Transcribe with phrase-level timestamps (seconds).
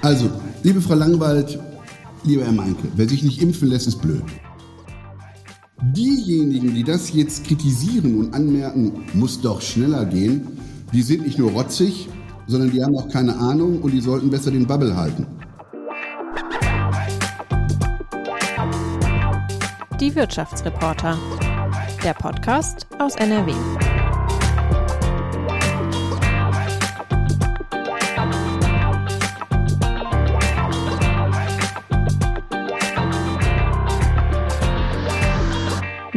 [0.00, 0.30] Also,
[0.62, 1.58] liebe Frau Langwald,
[2.24, 4.22] lieber Herr Meinke, wer sich nicht impfen lässt, ist blöd.
[5.80, 10.46] Diejenigen, die das jetzt kritisieren und anmerken, muss doch schneller gehen,
[10.92, 12.08] die sind nicht nur rotzig,
[12.46, 15.26] sondern die haben auch keine Ahnung und die sollten besser den Bubble halten.
[20.00, 21.18] Die Wirtschaftsreporter.
[22.04, 23.52] Der Podcast aus NRW.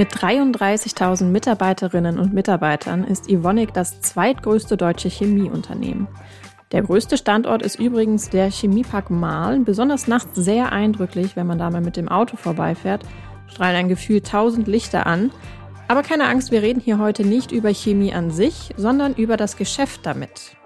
[0.01, 6.07] Mit 33.000 Mitarbeiterinnen und Mitarbeitern ist Evonik das zweitgrößte deutsche Chemieunternehmen.
[6.71, 11.69] Der größte Standort ist übrigens der Chemiepark Mahlen, besonders nachts sehr eindrücklich, wenn man da
[11.69, 13.03] mal mit dem Auto vorbeifährt,
[13.45, 15.29] strahlen ein Gefühl tausend Lichter an.
[15.87, 19.55] Aber keine Angst, wir reden hier heute nicht über Chemie an sich, sondern über das
[19.55, 20.57] Geschäft damit.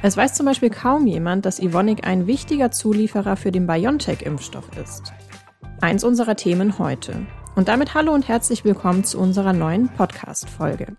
[0.00, 5.12] Es weiß zum Beispiel kaum jemand, dass Evonik ein wichtiger Zulieferer für den BioNTech-Impfstoff ist.
[5.82, 7.26] Eins unserer Themen heute.
[7.58, 10.96] Und damit hallo und herzlich willkommen zu unserer neuen Podcast-Folge.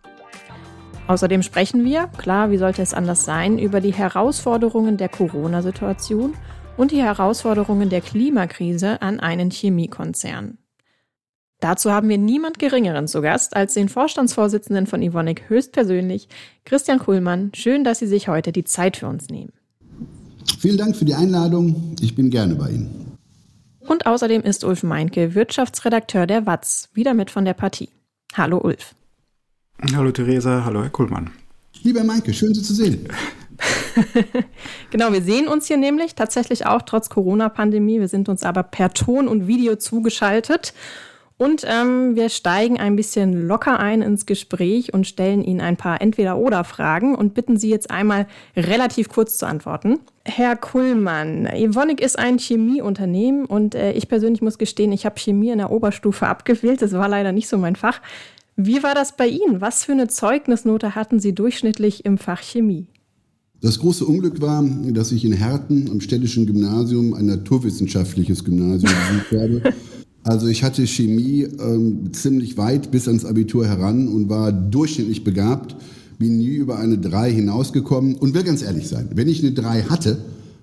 [1.08, 6.34] Außerdem sprechen wir, klar, wie sollte es anders sein, über die Herausforderungen der Corona-Situation
[6.76, 10.58] und die Herausforderungen der Klimakrise an einen Chemiekonzern.
[11.62, 16.28] Dazu haben wir niemand Geringeren zu Gast als den Vorstandsvorsitzenden von Ivonik höchstpersönlich,
[16.66, 17.52] Christian Kuhlmann.
[17.56, 19.54] Schön, dass Sie sich heute die Zeit für uns nehmen.
[20.60, 21.96] Vielen Dank für die Einladung.
[22.02, 23.09] Ich bin gerne bei Ihnen.
[23.90, 27.90] Und außerdem ist Ulf Meinke Wirtschaftsredakteur der WAZ, wieder mit von der Partie.
[28.36, 28.94] Hallo Ulf.
[29.95, 31.32] Hallo Theresa, hallo Herr Kuhlmann.
[31.82, 33.08] Lieber Meinke, schön Sie zu sehen.
[34.92, 38.00] genau, wir sehen uns hier nämlich tatsächlich auch trotz Corona-Pandemie.
[38.00, 40.76] Wir sind uns aber per Ton und Video zugeschaltet.
[41.40, 46.02] Und ähm, wir steigen ein bisschen locker ein ins Gespräch und stellen Ihnen ein paar
[46.02, 50.00] Entweder-Oder-Fragen und bitten Sie jetzt einmal relativ kurz zu antworten.
[50.26, 55.52] Herr Kullmann, Evonik ist ein Chemieunternehmen und äh, ich persönlich muss gestehen, ich habe Chemie
[55.52, 56.82] in der Oberstufe abgewählt.
[56.82, 58.02] Das war leider nicht so mein Fach.
[58.58, 59.61] Wie war das bei Ihnen?
[59.61, 62.88] Was für eine Zeugnisnote hatten Sie durchschnittlich im Fach Chemie?
[63.61, 64.61] Das große Unglück war,
[64.92, 69.73] dass ich in Herten am städtischen Gymnasium ein naturwissenschaftliches Gymnasium besucht habe.
[70.24, 75.76] Also ich hatte Chemie ähm, ziemlich weit bis ans Abitur heran und war durchschnittlich begabt,
[76.18, 79.84] bin nie über eine 3 hinausgekommen und will ganz ehrlich sein, wenn ich eine 3
[79.84, 80.18] hatte,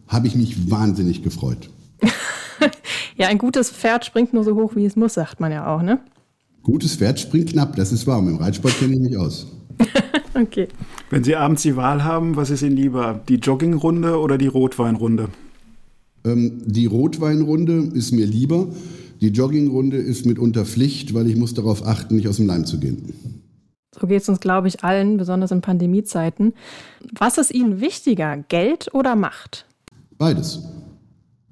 [0.08, 1.70] habe ich mich wahnsinnig gefreut.
[3.16, 5.82] ja, ein gutes Pferd springt nur so hoch, wie es muss, sagt man ja auch,
[5.82, 6.00] ne?
[6.62, 8.18] Gutes Pferd springt knapp, das ist wahr.
[8.18, 9.46] Im Reitsport kenne ich mich aus.
[10.34, 10.68] okay.
[11.10, 13.20] Wenn Sie abends die Wahl haben, was ist Ihnen lieber?
[13.28, 15.28] Die Joggingrunde oder die Rotweinrunde?
[16.24, 18.66] Ähm, die Rotweinrunde ist mir lieber.
[19.20, 22.78] Die Joggingrunde ist mitunter Pflicht, weil ich muss darauf achten, nicht aus dem Leim zu
[22.78, 23.14] gehen.
[23.98, 26.52] So geht es uns, glaube ich, allen, besonders in Pandemiezeiten.
[27.12, 29.64] Was ist Ihnen wichtiger, Geld oder Macht?
[30.18, 30.62] Beides.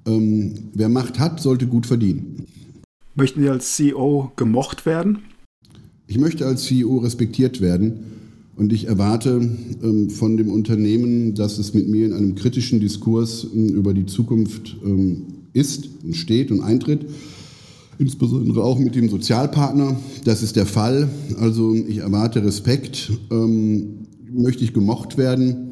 [0.07, 2.45] Ähm, wer Macht hat, sollte gut verdienen.
[3.15, 5.19] Möchten Sie als CEO gemocht werden?
[6.05, 8.03] Ich möchte als CEO respektiert werden
[8.55, 9.49] und ich erwarte
[9.81, 14.05] ähm, von dem Unternehmen, dass es mit mir in einem kritischen Diskurs ähm, über die
[14.05, 15.23] Zukunft ähm,
[15.53, 17.07] ist und steht und eintritt
[17.97, 19.97] insbesondere auch mit dem Sozialpartner.
[20.23, 21.09] Das ist der Fall.
[21.39, 25.71] Also ich erwarte Respekt, ähm, möchte ich gemocht werden.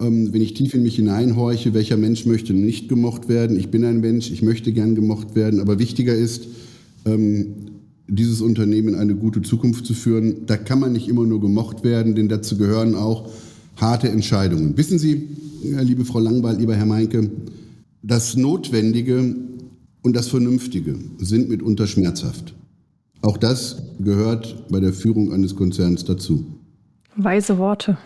[0.00, 3.58] Ähm, wenn ich tief in mich hineinhorche, welcher Mensch möchte nicht gemocht werden?
[3.58, 6.48] Ich bin ein Mensch, ich möchte gern gemocht werden, aber wichtiger ist,
[7.04, 7.54] ähm,
[8.08, 10.46] dieses Unternehmen in eine gute Zukunft zu führen.
[10.46, 13.28] Da kann man nicht immer nur gemocht werden, denn dazu gehören auch
[13.76, 14.76] harte Entscheidungen.
[14.76, 15.28] Wissen Sie,
[15.62, 17.30] liebe Frau Langwald, lieber Herr Meinke,
[18.02, 19.36] das Notwendige
[20.02, 22.54] und das Vernünftige sind mitunter schmerzhaft.
[23.22, 26.46] Auch das gehört bei der Führung eines Konzerns dazu.
[27.16, 27.98] Weise Worte.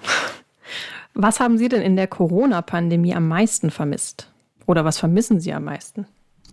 [1.15, 4.29] Was haben Sie denn in der Corona-Pandemie am meisten vermisst?
[4.67, 6.07] Oder was vermissen Sie am meisten?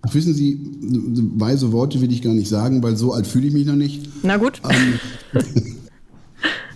[0.03, 0.59] Ach, wissen Sie,
[1.35, 4.07] weise Worte will ich gar nicht sagen, weil so alt fühle ich mich noch nicht.
[4.23, 4.61] Na gut.
[4.69, 4.99] Ähm,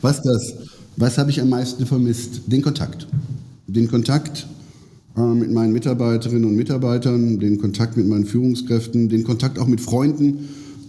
[0.01, 0.53] was das?
[0.95, 2.41] Was habe ich am meisten vermisst?
[2.47, 3.07] Den Kontakt.
[3.67, 4.47] Den Kontakt
[5.15, 10.39] mit meinen Mitarbeiterinnen und Mitarbeitern, den Kontakt mit meinen Führungskräften, den Kontakt auch mit Freunden.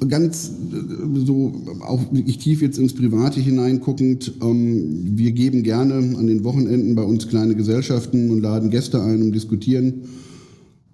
[0.08, 4.32] Ganz äh, so, auch wirklich tief jetzt ins Private hineinguckend.
[4.42, 9.22] Ähm, wir geben gerne an den Wochenenden bei uns kleine Gesellschaften und laden Gäste ein
[9.22, 10.02] und diskutieren.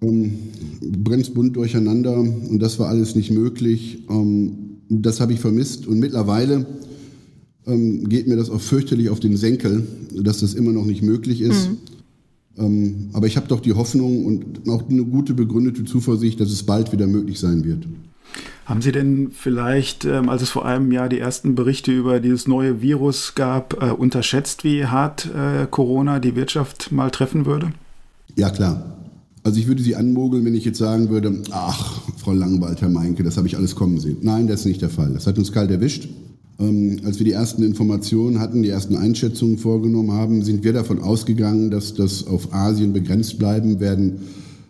[0.01, 0.33] Ähm,
[1.03, 4.03] brennt bunt durcheinander und das war alles nicht möglich.
[4.09, 6.65] Ähm, das habe ich vermisst und mittlerweile
[7.65, 9.87] geht mir das auch fürchterlich auf den Senkel,
[10.21, 11.69] dass das immer noch nicht möglich ist.
[11.69, 11.77] Mhm.
[12.57, 16.63] Ähm, aber ich habe doch die Hoffnung und auch eine gute begründete Zuversicht, dass es
[16.63, 17.87] bald wieder möglich sein wird.
[18.65, 22.47] Haben Sie denn vielleicht, ähm, als es vor einem Jahr die ersten Berichte über dieses
[22.47, 27.73] neue Virus gab, äh, unterschätzt, wie hart äh, Corona die Wirtschaft mal treffen würde?
[28.35, 28.97] Ja, klar.
[29.43, 33.23] Also ich würde Sie anmogeln, wenn ich jetzt sagen würde, ach, Frau Langwald, Herr Meinke,
[33.23, 34.19] das habe ich alles kommen sehen.
[34.21, 35.11] Nein, das ist nicht der Fall.
[35.13, 36.07] Das hat uns kalt erwischt.
[36.63, 40.99] Ähm, als wir die ersten Informationen hatten, die ersten Einschätzungen vorgenommen haben, sind wir davon
[40.99, 44.19] ausgegangen, dass das auf Asien begrenzt bleiben werden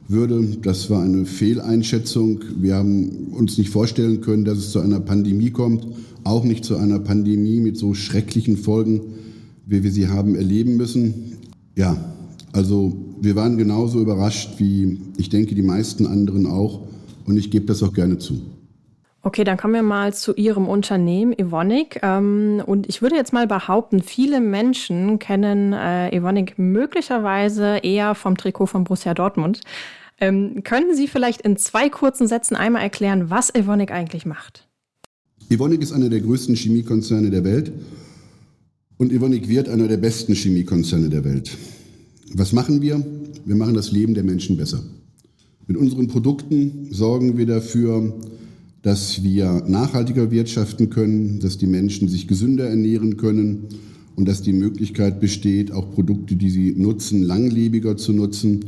[0.08, 0.44] würde.
[0.62, 2.42] Das war eine Fehleinschätzung.
[2.60, 5.88] Wir haben uns nicht vorstellen können, dass es zu einer Pandemie kommt,
[6.24, 9.02] auch nicht zu einer Pandemie mit so schrecklichen Folgen,
[9.66, 11.14] wie wir sie haben erleben müssen.
[11.76, 11.98] Ja,
[12.52, 16.82] also wir waren genauso überrascht wie ich denke die meisten anderen auch
[17.26, 18.42] und ich gebe das auch gerne zu.
[19.26, 22.02] Okay, dann kommen wir mal zu Ihrem Unternehmen Evonik.
[22.04, 28.36] Ähm, und ich würde jetzt mal behaupten, viele Menschen kennen äh, Evonik möglicherweise eher vom
[28.36, 29.62] Trikot von Borussia Dortmund.
[30.20, 34.68] Ähm, können Sie vielleicht in zwei kurzen Sätzen einmal erklären, was Evonik eigentlich macht?
[35.50, 37.72] Evonik ist einer der größten Chemiekonzerne der Welt
[38.98, 41.58] und Evonik wird einer der besten Chemiekonzerne der Welt.
[42.34, 43.02] Was machen wir?
[43.46, 44.84] Wir machen das Leben der Menschen besser.
[45.66, 48.14] Mit unseren Produkten sorgen wir dafür,
[48.84, 53.70] dass wir nachhaltiger wirtschaften können, dass die Menschen sich gesünder ernähren können
[54.16, 58.60] und dass die Möglichkeit besteht, auch Produkte, die sie nutzen, langlebiger zu nutzen.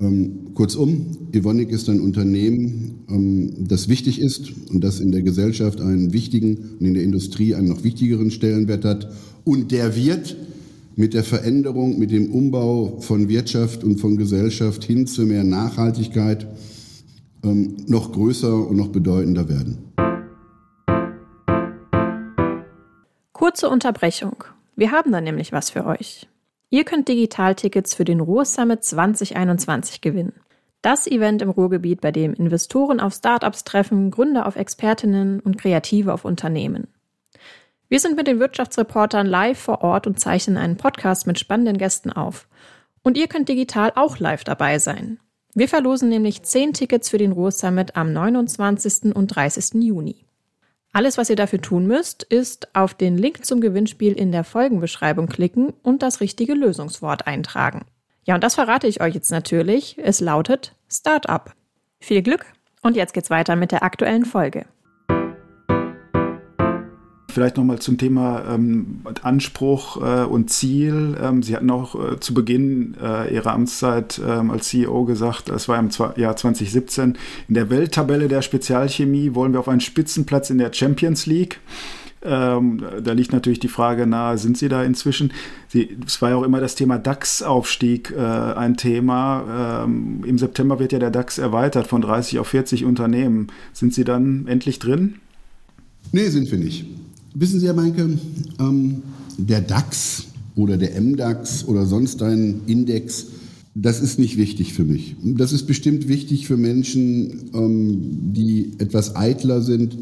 [0.00, 5.80] Ähm, kurzum, Evonik ist ein Unternehmen, ähm, das wichtig ist und das in der Gesellschaft
[5.80, 9.12] einen wichtigen und in der Industrie einen noch wichtigeren Stellenwert hat.
[9.44, 10.36] Und der wird
[10.94, 16.46] mit der Veränderung, mit dem Umbau von Wirtschaft und von Gesellschaft hin zu mehr Nachhaltigkeit
[17.44, 19.92] ähm, noch größer und noch bedeutender werden.
[23.32, 24.44] Kurze Unterbrechung.
[24.76, 26.28] Wir haben da nämlich was für euch.
[26.68, 30.34] Ihr könnt Digitaltickets für den Ruhr Summit 2021 gewinnen.
[30.82, 36.12] Das Event im Ruhrgebiet, bei dem Investoren auf Startups treffen, Gründer auf Expertinnen und Kreative
[36.12, 36.88] auf Unternehmen.
[37.88, 42.12] Wir sind mit den Wirtschaftsreportern live vor Ort und zeichnen einen Podcast mit spannenden Gästen
[42.12, 42.46] auf.
[43.02, 45.18] Und ihr könnt digital auch live dabei sein.
[45.54, 49.14] Wir verlosen nämlich 10 Tickets für den Ruhr Summit am 29.
[49.16, 49.82] und 30.
[49.82, 50.24] Juni.
[50.92, 55.26] Alles, was ihr dafür tun müsst, ist auf den Link zum Gewinnspiel in der Folgenbeschreibung
[55.26, 57.82] klicken und das richtige Lösungswort eintragen.
[58.24, 59.96] Ja, und das verrate ich euch jetzt natürlich.
[59.98, 61.52] Es lautet Startup.
[62.00, 62.44] Viel Glück
[62.82, 64.66] und jetzt geht's weiter mit der aktuellen Folge.
[67.30, 71.16] Vielleicht nochmal zum Thema ähm, Anspruch äh, und Ziel.
[71.20, 75.68] Ähm, Sie hatten auch äh, zu Beginn äh, Ihrer Amtszeit ähm, als CEO gesagt, es
[75.68, 77.16] war im Jahr 2017,
[77.48, 81.60] in der Welttabelle der Spezialchemie wollen wir auf einen Spitzenplatz in der Champions League.
[82.22, 85.32] Ähm, da liegt natürlich die Frage nahe, sind Sie da inzwischen?
[85.68, 89.84] Sie, es war ja auch immer das Thema DAX-Aufstieg äh, ein Thema.
[89.84, 93.48] Ähm, Im September wird ja der DAX erweitert von 30 auf 40 Unternehmen.
[93.72, 95.16] Sind Sie dann endlich drin?
[96.12, 96.86] Nee, sind wir nicht.
[97.34, 98.18] Wissen Sie, Herr Meinke,
[98.58, 99.02] ähm,
[99.38, 100.24] der DAX
[100.56, 103.26] oder der MDAX oder sonst ein Index,
[103.76, 105.14] das ist nicht wichtig für mich.
[105.22, 109.96] Das ist bestimmt wichtig für Menschen, ähm, die etwas eitler sind,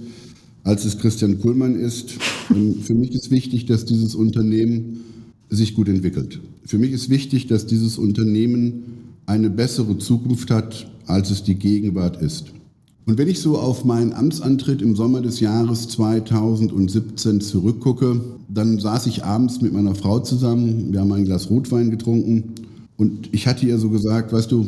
[0.65, 2.15] als es Christian Kuhlmann ist.
[2.51, 5.01] Ähm, für mich ist wichtig, dass dieses Unternehmen
[5.51, 6.41] sich gut entwickelt.
[6.65, 8.85] Für mich ist wichtig, dass dieses Unternehmen
[9.27, 12.47] eine bessere Zukunft hat, als es die Gegenwart ist.
[13.09, 18.21] Und wenn ich so auf meinen Amtsantritt im Sommer des Jahres 2017 zurückgucke,
[18.51, 22.53] dann saß ich abends mit meiner Frau zusammen, wir haben ein Glas Rotwein getrunken
[22.99, 24.67] und ich hatte ihr so gesagt, weißt du,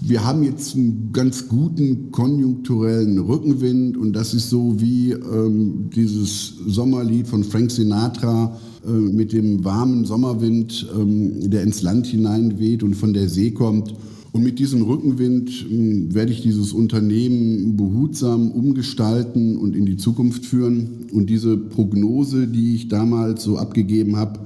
[0.00, 6.54] wir haben jetzt einen ganz guten konjunkturellen Rückenwind und das ist so wie ähm, dieses
[6.66, 12.94] Sommerlied von Frank Sinatra äh, mit dem warmen Sommerwind, ähm, der ins Land hineinweht und
[12.94, 13.94] von der See kommt.
[14.32, 20.46] Und mit diesem Rückenwind hm, werde ich dieses Unternehmen behutsam umgestalten und in die Zukunft
[20.46, 21.06] führen.
[21.12, 24.40] Und diese Prognose, die ich damals so abgegeben habe,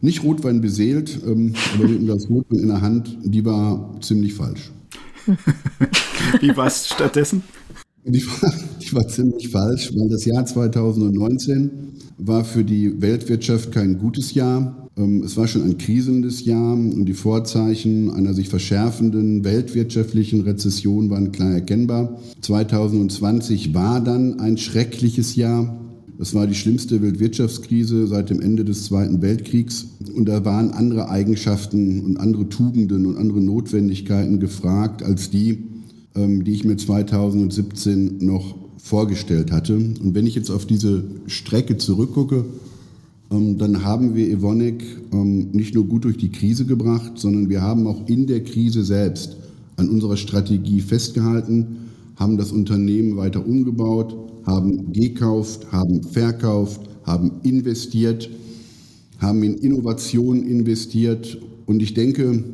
[0.00, 4.70] nicht Rotwein beseelt, ähm, aber mit das Rotwein in der Hand, die war ziemlich falsch.
[6.40, 7.42] Wie war es stattdessen?
[8.04, 11.70] Die war, die war ziemlich falsch, weil das Jahr 2019
[12.18, 14.83] war für die Weltwirtschaft kein gutes Jahr.
[14.96, 21.10] Ähm, es war schon ein krisendes Jahr und die Vorzeichen einer sich verschärfenden weltwirtschaftlichen Rezession
[21.10, 22.20] waren klar erkennbar.
[22.40, 25.80] 2020 war dann ein schreckliches Jahr.
[26.18, 29.86] Es war die schlimmste Weltwirtschaftskrise seit dem Ende des Zweiten Weltkriegs.
[30.14, 35.64] Und da waren andere Eigenschaften und andere Tugenden und andere Notwendigkeiten gefragt als die,
[36.14, 39.74] ähm, die ich mir 2017 noch vorgestellt hatte.
[39.74, 42.44] Und wenn ich jetzt auf diese Strecke zurückgucke,
[43.58, 47.86] dann haben wir Evonik ähm, nicht nur gut durch die Krise gebracht, sondern wir haben
[47.86, 49.36] auch in der Krise selbst
[49.76, 51.66] an unserer Strategie festgehalten,
[52.16, 54.14] haben das Unternehmen weiter umgebaut,
[54.46, 58.30] haben gekauft, haben verkauft, haben investiert,
[59.18, 61.38] haben in Innovation investiert.
[61.66, 62.44] Und ich denke,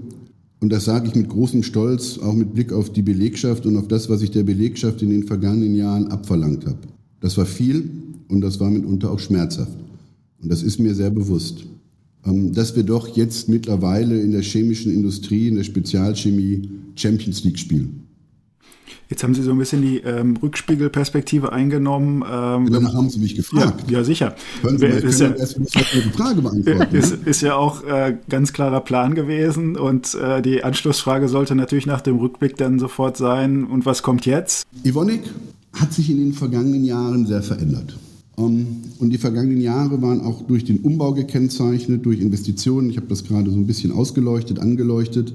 [0.62, 3.88] Und das sage ich mit großem Stolz, auch mit Blick auf die Belegschaft und auf
[3.88, 6.78] das, was ich der Belegschaft in den vergangenen Jahren abverlangt habe.
[7.20, 7.90] Das war viel
[8.28, 9.72] und das war mitunter auch schmerzhaft.
[10.42, 11.64] Und das ist mir sehr bewusst.
[12.26, 17.59] Ähm, dass wir doch jetzt mittlerweile in der chemischen Industrie, in der Spezialchemie Champions League
[17.59, 18.06] spielen.
[19.09, 22.23] Jetzt haben Sie so ein bisschen die ähm, Rückspiegelperspektive eingenommen.
[22.30, 23.90] Ähm, Danach haben Sie mich gefragt.
[23.90, 24.37] Ja, ja sicher.
[24.62, 25.59] Können Sie mal, ist, ja, erst
[26.14, 26.94] Frage beantworten.
[27.00, 31.87] Ist, ist ja auch äh, ganz klarer Plan gewesen und äh, die Anschlussfrage sollte natürlich
[31.87, 34.64] nach dem Rückblick dann sofort sein, und was kommt jetzt?
[34.85, 35.23] Ivonik
[35.73, 37.97] hat sich in den vergangenen Jahren sehr verändert.
[38.40, 38.66] Ähm,
[38.99, 42.90] und die vergangenen Jahre waren auch durch den Umbau gekennzeichnet, durch Investitionen.
[42.90, 45.32] Ich habe das gerade so ein bisschen ausgeleuchtet, angeleuchtet.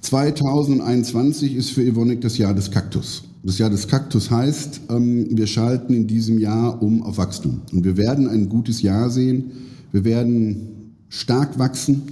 [0.00, 3.24] 2021 ist für Evonik das Jahr des Kaktus.
[3.44, 7.62] Das Jahr des Kaktus heißt, ähm, wir schalten in diesem Jahr um auf Wachstum.
[7.72, 9.50] Und wir werden ein gutes Jahr sehen.
[9.90, 12.02] Wir werden stark wachsen.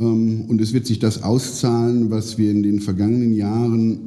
[0.00, 3.98] Ähm, und es wird sich das auszahlen, was wir in den vergangenen Jahren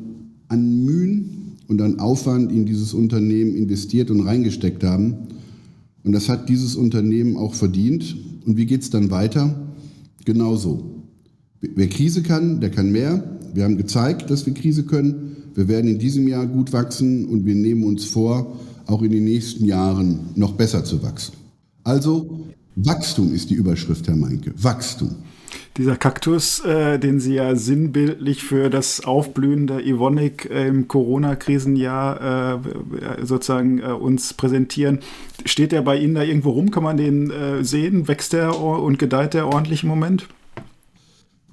[0.48, 5.16] an Mühen und an Aufwand in dieses Unternehmen investiert und reingesteckt haben.
[6.04, 8.16] Und das hat dieses Unternehmen auch verdient.
[8.46, 9.74] Und wie geht es dann weiter?
[10.26, 11.04] Genauso.
[11.60, 13.38] Wer Krise kann, der kann mehr.
[13.54, 15.36] Wir haben gezeigt, dass wir Krise können.
[15.56, 19.24] Wir werden in diesem Jahr gut wachsen und wir nehmen uns vor, auch in den
[19.24, 21.34] nächsten Jahren noch besser zu wachsen.
[21.84, 22.46] Also
[22.76, 24.54] Wachstum ist die Überschrift, Herr Meinke.
[24.56, 25.10] Wachstum.
[25.78, 32.56] Dieser Kaktus, äh, den Sie ja sinnbildlich für das Aufblühen der Evonik äh, im Corona-Krisenjahr
[32.56, 35.00] äh, sozusagen äh, uns präsentieren,
[35.46, 36.72] steht der bei Ihnen da irgendwo rum?
[36.72, 38.08] Kann man den äh, sehen?
[38.08, 40.28] Wächst der und gedeiht der ordentlich im Moment?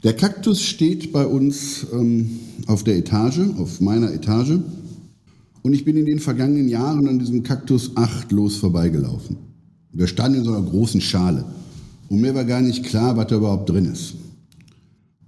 [0.04, 4.58] Der Kaktus steht bei uns ähm, auf der Etage, auf meiner Etage.
[5.60, 9.36] Und ich bin in den vergangenen Jahren an diesem Kaktus achtlos vorbeigelaufen.
[9.92, 11.44] Wir standen in so einer großen Schale.
[12.14, 14.14] Und mir war gar nicht klar, was da überhaupt drin ist.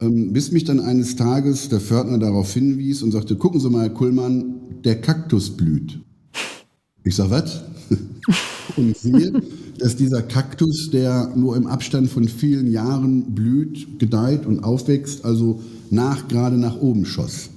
[0.01, 3.93] Ähm, bis mich dann eines Tages der Fördner darauf hinwies und sagte, gucken Sie mal,
[3.93, 5.99] Kullmann, der Kaktus blüht.
[7.03, 7.63] Ich sag, was?
[8.77, 9.33] und sehe,
[9.81, 15.61] dass dieser Kaktus, der nur im Abstand von vielen Jahren blüht, gedeiht und aufwächst, also
[15.91, 17.51] nach, gerade nach oben schoss.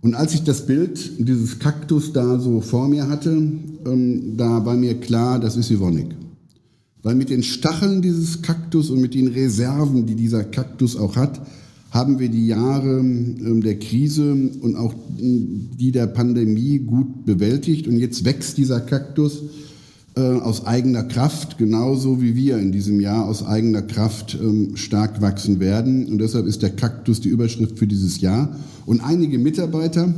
[0.00, 3.32] Und als ich das Bild dieses Kaktus da so vor mir hatte,
[3.84, 6.23] ähm, da war mir klar, das ist Ivonik.
[7.04, 11.40] Weil mit den Stacheln dieses Kaktus und mit den Reserven, die dieser Kaktus auch hat,
[11.90, 17.86] haben wir die Jahre ähm, der Krise und auch ähm, die der Pandemie gut bewältigt.
[17.86, 19.42] Und jetzt wächst dieser Kaktus
[20.16, 25.20] äh, aus eigener Kraft, genauso wie wir in diesem Jahr aus eigener Kraft ähm, stark
[25.20, 26.06] wachsen werden.
[26.06, 28.56] Und deshalb ist der Kaktus die Überschrift für dieses Jahr.
[28.86, 30.14] Und einige Mitarbeiter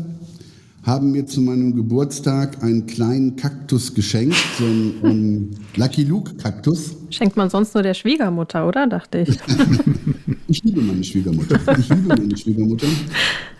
[0.86, 6.94] haben mir zu meinem Geburtstag einen kleinen Kaktus geschenkt, so einen ähm, Lucky Luke Kaktus.
[7.10, 8.86] Schenkt man sonst nur der Schwiegermutter, oder?
[8.86, 9.30] Dachte ich.
[10.48, 11.58] ich liebe meine Schwiegermutter.
[11.76, 12.86] Ich liebe meine Schwiegermutter.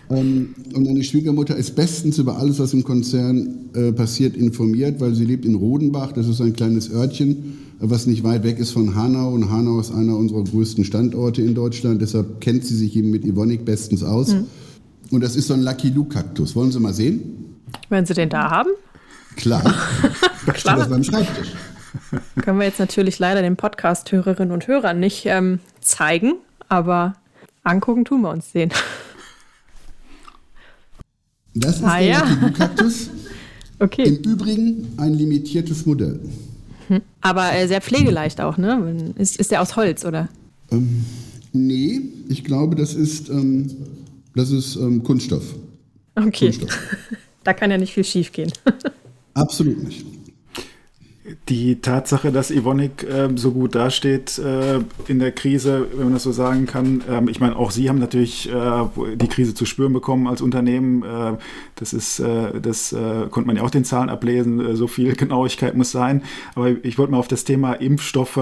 [0.09, 5.13] Ähm, und meine Schwiegermutter ist bestens über alles, was im Konzern äh, passiert, informiert, weil
[5.13, 6.13] sie lebt in Rodenbach.
[6.13, 9.33] Das ist ein kleines Örtchen, was nicht weit weg ist von Hanau.
[9.33, 12.01] Und Hanau ist einer unserer größten Standorte in Deutschland.
[12.01, 14.33] Deshalb kennt sie sich eben mit Ivonik bestens aus.
[14.33, 14.45] Mhm.
[15.11, 16.55] Und das ist so ein Lucky Luke Kaktus.
[16.55, 17.55] Wollen Sie mal sehen?
[17.89, 18.69] Wenn Sie den da haben?
[19.35, 19.61] Klar.
[20.53, 20.77] Klar.
[20.77, 21.53] Das beim Schreibtisch.
[22.41, 26.35] Können wir jetzt natürlich leider den Podcast-Hörerinnen und Hörern nicht ähm, zeigen,
[26.69, 27.15] aber
[27.63, 28.71] angucken tun wir uns den.
[31.53, 32.19] Das ist ah, der ja.
[32.19, 33.09] Lucky Luke Kaktus.
[33.79, 34.03] okay.
[34.03, 36.19] Im Übrigen ein limitiertes Modell.
[36.87, 37.01] Hm.
[37.21, 39.13] Aber äh, sehr pflegeleicht auch, ne?
[39.17, 40.29] Ist, ist der aus Holz, oder?
[40.71, 41.05] Ähm,
[41.53, 43.69] nee, ich glaube, das ist ähm,
[44.37, 45.55] das ist ähm, Kunststoff.
[46.15, 46.51] Okay.
[46.51, 46.79] Kunststoff.
[47.43, 48.51] da kann ja nicht viel schief gehen.
[49.33, 50.05] Absolut nicht.
[51.49, 56.23] Die Tatsache, dass Evonik äh, so gut dasteht äh, in der Krise, wenn man das
[56.23, 57.03] so sagen kann.
[57.09, 61.03] Ähm, ich meine, auch Sie haben natürlich äh, die Krise zu spüren bekommen als Unternehmen.
[61.03, 61.37] Äh,
[61.75, 64.75] das ist, äh, das äh, konnte man ja auch den Zahlen ablesen.
[64.75, 66.23] so viel Genauigkeit muss sein.
[66.55, 68.39] Aber ich wollte mal auf das Thema Impfstoffe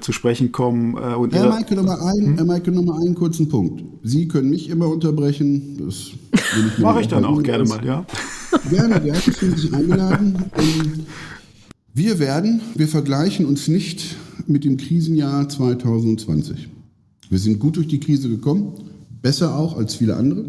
[0.00, 0.94] zu sprechen kommen.
[0.94, 2.46] und Herr Maike, noch mal einen, hm?
[2.46, 3.82] Maike, noch mal einen kurzen Punkt.
[4.02, 5.78] Sie können mich immer unterbrechen.
[5.84, 6.12] Das
[6.78, 8.04] mache ich dann auch gerne mal, ja.
[8.70, 10.44] Gerne, bin Sie eingeladen.
[10.56, 11.06] Und
[11.94, 16.68] wir werden, wir vergleichen uns nicht mit dem Krisenjahr 2020.
[17.28, 18.72] Wir sind gut durch die Krise gekommen,
[19.20, 20.46] besser auch als viele andere,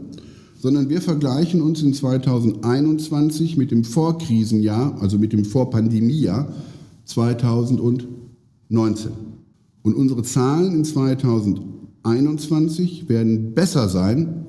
[0.60, 6.54] sondern wir vergleichen uns in 2021 mit dem Vorkrisenjahr, also mit dem Vorpandemiejahr
[7.06, 9.12] 2019.
[9.82, 14.46] Und unsere Zahlen in 2021 werden besser sein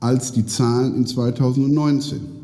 [0.00, 2.41] als die Zahlen in 2019.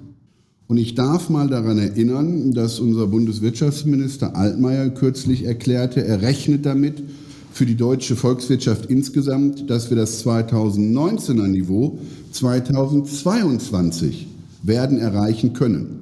[0.69, 7.03] Und ich darf mal daran erinnern, dass unser Bundeswirtschaftsminister Altmaier kürzlich erklärte, er rechnet damit,
[7.51, 11.99] für die deutsche Volkswirtschaft insgesamt, dass wir das 2019er Niveau
[12.31, 14.29] 2022
[14.63, 16.01] werden erreichen können.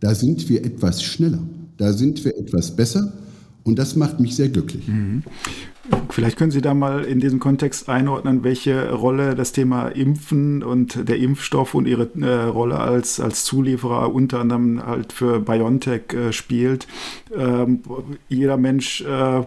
[0.00, 1.38] Da sind wir etwas schneller,
[1.78, 3.12] da sind wir etwas besser
[3.62, 4.86] und das macht mich sehr glücklich.
[4.88, 5.22] Mhm.
[6.10, 11.08] Vielleicht können Sie da mal in diesem Kontext einordnen, welche Rolle das Thema Impfen und
[11.08, 16.32] der Impfstoff und Ihre äh, Rolle als, als Zulieferer unter anderem halt für BioNTech äh,
[16.32, 16.86] spielt.
[17.36, 17.80] Ähm,
[18.28, 19.44] jeder Mensch äh, äh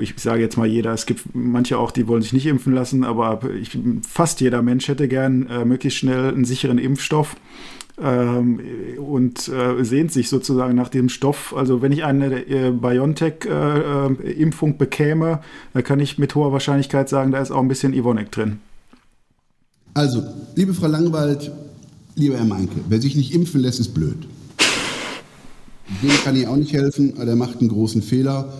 [0.00, 3.02] ich sage jetzt mal jeder, es gibt manche auch, die wollen sich nicht impfen lassen,
[3.02, 3.76] aber ich,
[4.08, 7.34] fast jeder Mensch hätte gern äh, möglichst schnell einen sicheren Impfstoff
[8.02, 8.60] ähm,
[8.98, 11.54] und äh, sehnt sich sozusagen nach dem Stoff.
[11.56, 15.40] Also wenn ich eine äh, BioNTech-Impfung äh, bekäme,
[15.72, 18.58] dann kann ich mit hoher Wahrscheinlichkeit sagen, da ist auch ein bisschen Ivonek drin.
[19.94, 20.22] Also,
[20.54, 21.52] liebe Frau Langwald,
[22.14, 24.26] lieber Herr Meinke, wer sich nicht impfen lässt, ist blöd.
[26.02, 28.54] Dem kann ich auch nicht helfen, der macht einen großen Fehler,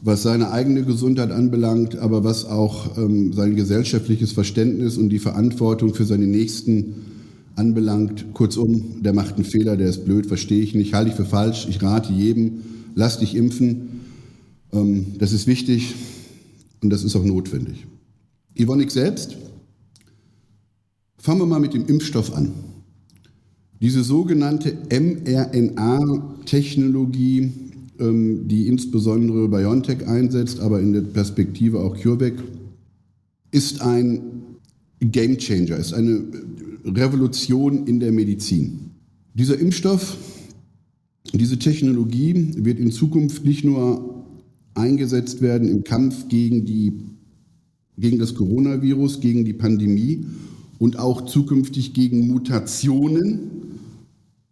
[0.00, 5.94] was seine eigene Gesundheit anbelangt, aber was auch ähm, sein gesellschaftliches Verständnis und die Verantwortung
[5.94, 7.11] für seine Nächsten
[7.56, 8.32] anbelangt.
[8.34, 11.66] Kurzum, der macht einen Fehler, der ist blöd, verstehe ich nicht, halte ich für falsch.
[11.68, 12.60] Ich rate jedem,
[12.94, 14.00] lass dich impfen.
[14.72, 15.94] Ähm, das ist wichtig
[16.82, 17.86] und das ist auch notwendig.
[18.54, 19.38] Ivonik selbst,
[21.18, 22.52] fangen wir mal mit dem Impfstoff an.
[23.80, 27.50] Diese sogenannte mRNA-Technologie,
[27.98, 32.34] ähm, die insbesondere BioNTech einsetzt, aber in der Perspektive auch CureVac,
[33.50, 34.20] ist ein
[35.00, 36.22] Gamechanger, ist eine
[36.84, 38.90] Revolution in der Medizin.
[39.34, 40.16] Dieser Impfstoff,
[41.32, 44.24] diese Technologie wird in Zukunft nicht nur
[44.74, 46.92] eingesetzt werden im Kampf gegen, die,
[47.98, 50.26] gegen das Coronavirus, gegen die Pandemie
[50.78, 53.40] und auch zukünftig gegen Mutationen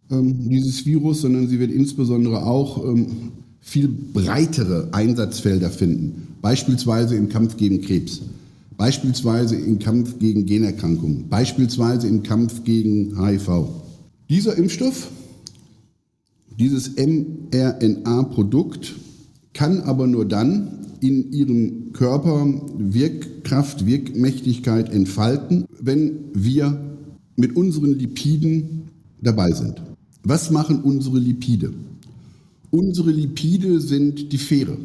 [0.09, 3.07] ähm, dieses Virus, sondern sie wird insbesondere auch ähm,
[3.59, 8.21] viel breitere Einsatzfelder finden, beispielsweise im Kampf gegen Krebs
[8.81, 13.69] beispielsweise im Kampf gegen Generkrankungen, beispielsweise im Kampf gegen HIV.
[14.27, 15.11] Dieser Impfstoff,
[16.57, 18.95] dieses mRNA-Produkt
[19.53, 26.97] kann aber nur dann in ihrem Körper Wirkkraft, Wirkmächtigkeit entfalten, wenn wir
[27.35, 28.89] mit unseren Lipiden
[29.21, 29.79] dabei sind.
[30.23, 31.71] Was machen unsere Lipide?
[32.71, 34.75] Unsere Lipide sind die Fähre.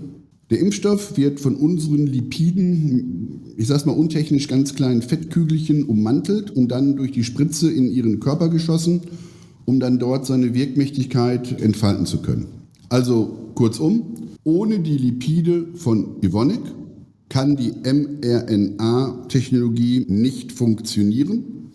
[0.50, 6.52] Der Impfstoff wird von unseren Lipiden, ich sage es mal untechnisch, ganz kleinen Fettkügelchen ummantelt
[6.52, 9.00] und dann durch die Spritze in ihren Körper geschossen,
[9.64, 12.46] um dann dort seine Wirkmächtigkeit entfalten zu können.
[12.88, 16.60] Also kurzum, ohne die Lipide von Ivonik
[17.28, 21.72] kann die mRNA-Technologie nicht funktionieren.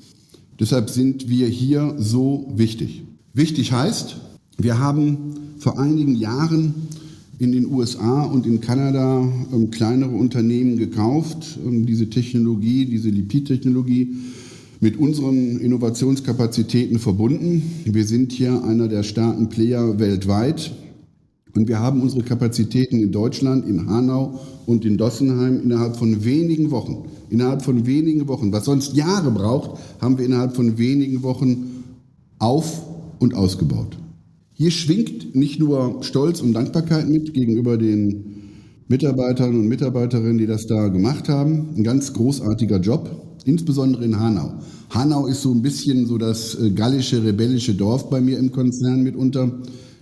[0.61, 3.03] Deshalb sind wir hier so wichtig.
[3.33, 4.15] Wichtig heißt,
[4.57, 6.73] wir haben vor einigen Jahren
[7.41, 14.15] in den USA und in Kanada ähm, kleinere Unternehmen gekauft, ähm, diese Technologie, diese Lipidtechnologie
[14.79, 17.63] mit unseren Innovationskapazitäten verbunden.
[17.85, 20.71] Wir sind hier einer der starken Player weltweit
[21.55, 26.69] und wir haben unsere Kapazitäten in Deutschland, in Hanau und in Dossenheim innerhalb von wenigen
[26.69, 31.83] Wochen, innerhalb von wenigen Wochen, was sonst Jahre braucht, haben wir innerhalb von wenigen Wochen
[32.37, 32.83] auf
[33.17, 33.97] und ausgebaut.
[34.61, 38.25] Hier schwingt nicht nur Stolz und Dankbarkeit mit gegenüber den
[38.89, 41.69] Mitarbeitern und Mitarbeiterinnen, die das da gemacht haben.
[41.75, 43.09] Ein ganz großartiger Job,
[43.43, 44.53] insbesondere in Hanau.
[44.91, 49.01] Hanau ist so ein bisschen so das äh, gallische, rebellische Dorf bei mir im Konzern
[49.01, 49.51] mitunter.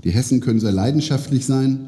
[0.04, 1.88] Die Hessen können sehr leidenschaftlich sein.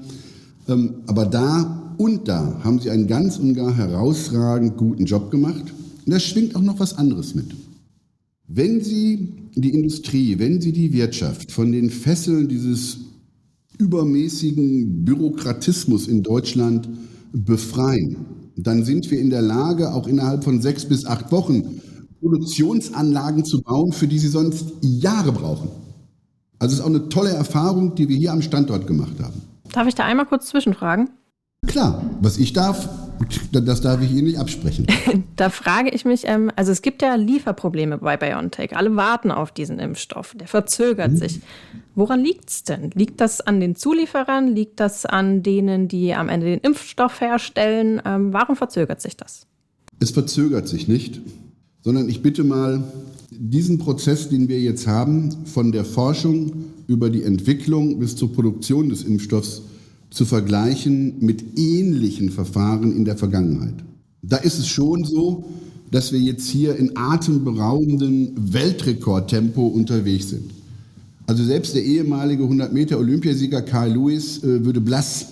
[0.69, 5.73] Ähm, aber da und da haben sie einen ganz und gar herausragend guten Job gemacht.
[6.05, 7.47] Und da schwingt auch noch was anderes mit.
[8.53, 12.97] Wenn Sie die Industrie, wenn Sie die Wirtschaft von den Fesseln dieses
[13.77, 16.89] übermäßigen Bürokratismus in Deutschland
[17.31, 18.17] befreien,
[18.57, 21.79] dann sind wir in der Lage, auch innerhalb von sechs bis acht Wochen
[22.19, 25.69] Produktionsanlagen zu bauen, für die Sie sonst Jahre brauchen.
[26.59, 29.41] Also es ist auch eine tolle Erfahrung, die wir hier am Standort gemacht haben.
[29.71, 31.09] Darf ich da einmal kurz zwischenfragen?
[31.67, 32.89] Klar, was ich darf,
[33.51, 34.87] das darf ich Ihnen nicht absprechen.
[35.35, 38.75] da frage ich mich, ähm, also es gibt ja Lieferprobleme bei BioNTech.
[38.75, 40.33] Alle warten auf diesen Impfstoff.
[40.35, 41.17] Der verzögert mhm.
[41.17, 41.39] sich.
[41.95, 42.91] Woran liegt es denn?
[42.93, 44.47] Liegt das an den Zulieferern?
[44.47, 48.01] Liegt das an denen, die am Ende den Impfstoff herstellen?
[48.05, 49.47] Ähm, warum verzögert sich das?
[49.99, 51.21] Es verzögert sich nicht,
[51.81, 52.83] sondern ich bitte mal,
[53.31, 58.89] diesen Prozess, den wir jetzt haben, von der Forschung über die Entwicklung bis zur Produktion
[58.89, 59.61] des Impfstoffs
[60.11, 63.73] zu vergleichen mit ähnlichen Verfahren in der Vergangenheit.
[64.21, 65.45] Da ist es schon so,
[65.89, 70.51] dass wir jetzt hier in atemberaubendem Weltrekordtempo unterwegs sind.
[71.25, 75.27] Also selbst der ehemalige 100 Meter Olympiasieger Carl Lewis äh, würde blass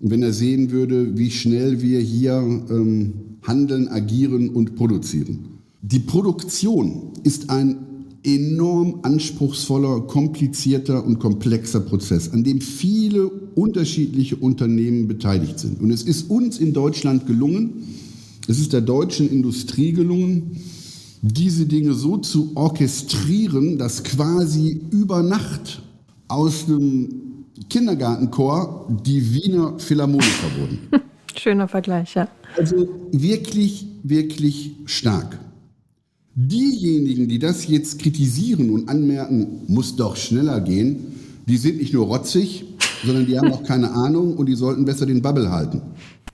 [0.00, 2.32] wenn er sehen würde, wie schnell wir hier
[2.70, 3.12] ähm,
[3.42, 5.58] handeln, agieren und produzieren.
[5.82, 7.76] Die Produktion ist ein
[8.22, 15.80] enorm anspruchsvoller, komplizierter und komplexer Prozess, an dem viele unterschiedliche Unternehmen beteiligt sind.
[15.80, 17.84] Und es ist uns in Deutschland gelungen,
[18.46, 20.56] es ist der deutschen Industrie gelungen,
[21.22, 25.82] diese Dinge so zu orchestrieren, dass quasi über Nacht
[26.28, 27.08] aus dem
[27.68, 30.78] Kindergartenchor die Wiener Philharmoniker wurden.
[31.36, 32.28] Schöner Vergleich, ja.
[32.56, 35.38] Also wirklich, wirklich stark.
[36.34, 41.06] Diejenigen, die das jetzt kritisieren und anmerken, muss doch schneller gehen,
[41.46, 42.64] die sind nicht nur rotzig,
[43.04, 45.82] sondern die haben auch keine Ahnung und die sollten besser den Bubble halten.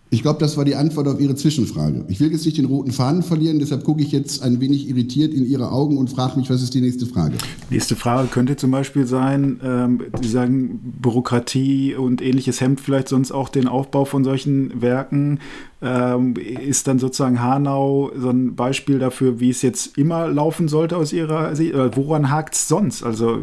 [0.09, 2.05] Ich glaube, das war die Antwort auf Ihre Zwischenfrage.
[2.07, 5.35] Ich will jetzt nicht den roten Faden verlieren, deshalb gucke ich jetzt ein wenig irritiert
[5.35, 7.35] in Ihre Augen und frage mich, was ist die nächste Frage?
[7.71, 13.33] Nächste Frage könnte zum Beispiel sein, ähm, Sie sagen, Bürokratie und ähnliches hemmt vielleicht sonst
[13.33, 15.41] auch den Aufbau von solchen Werken.
[15.83, 20.97] Ähm, ist dann sozusagen Hanau so ein Beispiel dafür, wie es jetzt immer laufen sollte
[20.97, 21.75] aus Ihrer Sicht?
[21.75, 23.03] Woran hakt es sonst?
[23.03, 23.41] Also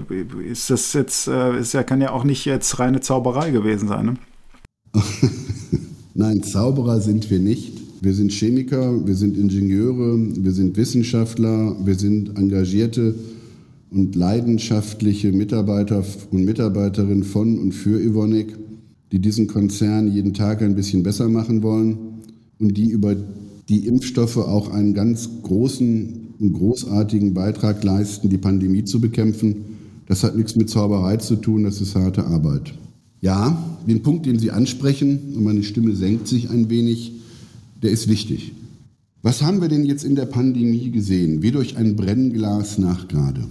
[0.50, 4.06] ist das jetzt, äh, ist ja, kann ja auch nicht jetzt reine Zauberei gewesen sein,
[4.06, 4.16] ne?
[6.16, 7.74] Nein, Zauberer sind wir nicht.
[8.02, 13.16] Wir sind Chemiker, wir sind Ingenieure, wir sind Wissenschaftler, wir sind engagierte
[13.90, 18.56] und leidenschaftliche Mitarbeiter und Mitarbeiterinnen von und für Evonik,
[19.12, 21.98] die diesen Konzern jeden Tag ein bisschen besser machen wollen
[22.60, 23.16] und die über
[23.70, 29.66] die Impfstoffe auch einen ganz großen und großartigen Beitrag leisten, die Pandemie zu bekämpfen.
[30.08, 32.74] Das hat nichts mit Zauberei zu tun, das ist harte Arbeit.
[33.24, 33.58] Ja,
[33.88, 37.14] den Punkt, den Sie ansprechen, und meine Stimme senkt sich ein wenig,
[37.82, 38.52] der ist wichtig.
[39.22, 41.42] Was haben wir denn jetzt in der Pandemie gesehen?
[41.42, 43.46] Wie durch ein Brennglas nach gerade.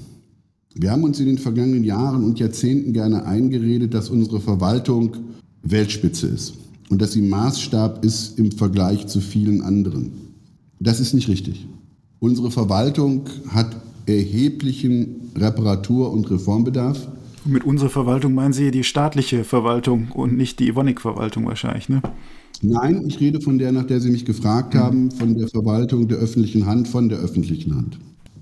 [0.75, 5.17] Wir haben uns in den vergangenen Jahren und Jahrzehnten gerne eingeredet, dass unsere Verwaltung
[5.63, 6.53] Weltspitze ist
[6.91, 10.13] und dass sie Maßstab ist im Vergleich zu vielen anderen.
[10.81, 11.67] Das ist nicht richtig.
[12.21, 17.09] Unsere Verwaltung hat erheblichen Reparatur- und Reformbedarf.
[17.44, 22.00] Mit unserer Verwaltung meinen Sie die staatliche Verwaltung und nicht die Evonik-Verwaltung wahrscheinlich, ne?
[22.61, 26.18] Nein, ich rede von der, nach der Sie mich gefragt haben, von der Verwaltung der
[26.18, 27.98] öffentlichen Hand, von der öffentlichen Hand.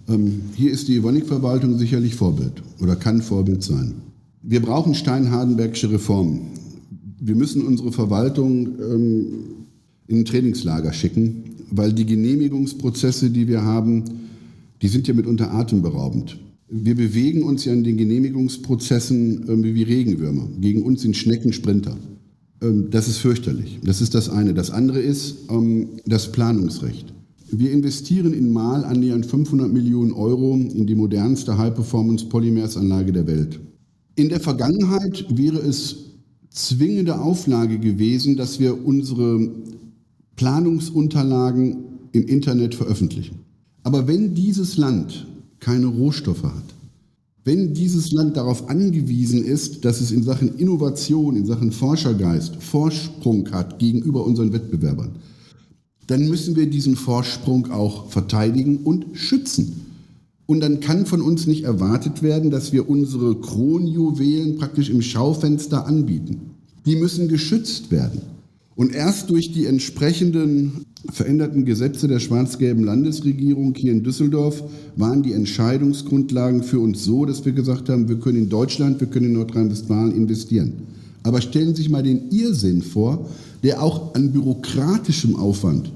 [0.08, 3.94] Ähm, hier ist die Evonik-Verwaltung sicherlich Vorbild oder kann Vorbild sein.
[4.42, 6.48] Wir brauchen Steinhardenbergsche Reformen.
[7.18, 9.26] Wir müssen unsere Verwaltung ähm,
[10.08, 14.04] in ein Trainingslager schicken, weil die Genehmigungsprozesse, die wir haben,
[14.82, 16.38] die sind ja mitunter atemberaubend.
[16.72, 20.48] Wir bewegen uns ja in den Genehmigungsprozessen äh, wie Regenwürmer.
[20.60, 21.96] Gegen uns sind Schnecken Sprinter.
[22.62, 23.80] Ähm, das ist fürchterlich.
[23.82, 24.54] Das ist das eine.
[24.54, 27.12] Das andere ist ähm, das Planungsrecht.
[27.50, 33.58] Wir investieren in Mal annähernd 500 Millionen Euro in die modernste High-Performance-Polymersanlage der Welt.
[34.14, 36.10] In der Vergangenheit wäre es
[36.50, 39.50] zwingende Auflage gewesen, dass wir unsere
[40.36, 41.78] Planungsunterlagen
[42.12, 43.40] im Internet veröffentlichen.
[43.82, 45.26] Aber wenn dieses Land
[45.60, 46.74] keine Rohstoffe hat,
[47.44, 53.50] wenn dieses Land darauf angewiesen ist, dass es in Sachen Innovation, in Sachen Forschergeist Vorsprung
[53.50, 55.12] hat gegenüber unseren Wettbewerbern,
[56.06, 59.86] dann müssen wir diesen Vorsprung auch verteidigen und schützen.
[60.46, 65.86] Und dann kann von uns nicht erwartet werden, dass wir unsere Kronjuwelen praktisch im Schaufenster
[65.86, 66.40] anbieten.
[66.84, 68.22] Die müssen geschützt werden.
[68.76, 74.62] Und erst durch die entsprechenden veränderten Gesetze der schwarz-gelben Landesregierung hier in Düsseldorf
[74.96, 79.08] waren die Entscheidungsgrundlagen für uns so, dass wir gesagt haben, wir können in Deutschland, wir
[79.08, 80.72] können in Nordrhein-Westfalen investieren.
[81.22, 83.28] Aber stellen Sie sich mal den Irrsinn vor,
[83.62, 85.92] der auch an bürokratischem Aufwand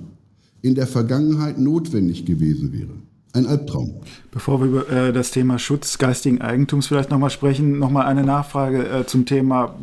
[0.60, 3.03] in der Vergangenheit notwendig gewesen wäre.
[3.34, 3.96] Ein Albtraum.
[4.30, 8.88] Bevor wir über äh, das Thema Schutz geistigen Eigentums vielleicht nochmal sprechen, nochmal eine Nachfrage
[8.88, 9.74] äh, zum Thema,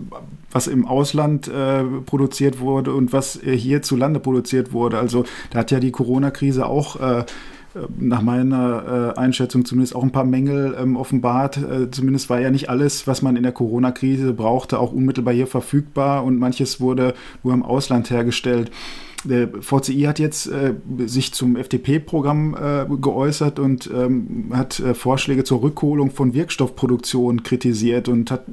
[0.52, 5.00] was im Ausland äh, produziert wurde und was äh, hier zu Lande produziert wurde.
[5.00, 7.26] Also da hat ja die Corona-Krise auch äh,
[8.00, 11.58] nach meiner äh, Einschätzung zumindest auch ein paar Mängel ähm, offenbart.
[11.58, 15.48] Äh, zumindest war ja nicht alles, was man in der Corona-Krise brauchte, auch unmittelbar hier
[15.48, 18.72] verfügbar und manches wurde nur im Ausland hergestellt.
[19.24, 20.74] Der VCI hat jetzt äh,
[21.06, 28.08] sich zum FDP-Programm äh, geäußert und ähm, hat äh, Vorschläge zur Rückholung von Wirkstoffproduktion kritisiert
[28.08, 28.44] und hat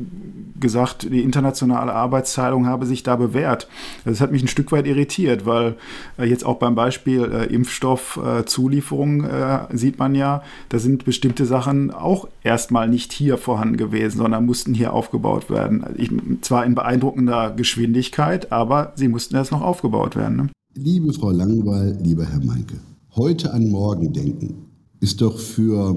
[0.60, 3.68] gesagt, die internationale Arbeitsteilung habe sich da bewährt.
[4.04, 5.76] Das hat mich ein Stück weit irritiert, weil
[6.18, 11.90] äh, jetzt auch beim Beispiel äh, Impfstoffzulieferung äh, sieht man ja, da sind bestimmte Sachen
[11.92, 15.84] auch erstmal nicht hier vorhanden gewesen, sondern mussten hier aufgebaut werden.
[15.96, 16.10] Ich,
[16.42, 20.36] zwar in beeindruckender Geschwindigkeit, aber sie mussten erst noch aufgebaut werden.
[20.36, 20.48] Ne?
[20.80, 22.76] Liebe Frau Langweil, lieber Herr Meinke,
[23.16, 24.54] heute an morgen denken
[25.00, 25.96] ist doch für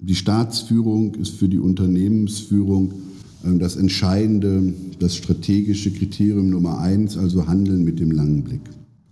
[0.00, 2.92] die Staatsführung, ist für die Unternehmensführung
[3.44, 8.62] ähm, das entscheidende, das strategische Kriterium Nummer eins, also Handeln mit dem langen Blick.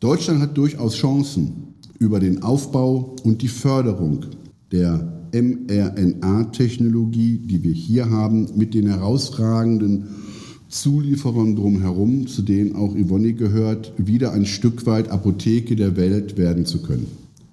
[0.00, 1.52] Deutschland hat durchaus Chancen
[2.00, 4.24] über den Aufbau und die Förderung
[4.72, 10.06] der mRNA-Technologie, die wir hier haben, mit den herausragenden
[10.74, 16.66] Zulieferern drumherum, zu denen auch Ivoni gehört, wieder ein Stück weit Apotheke der Welt werden
[16.66, 17.06] zu können.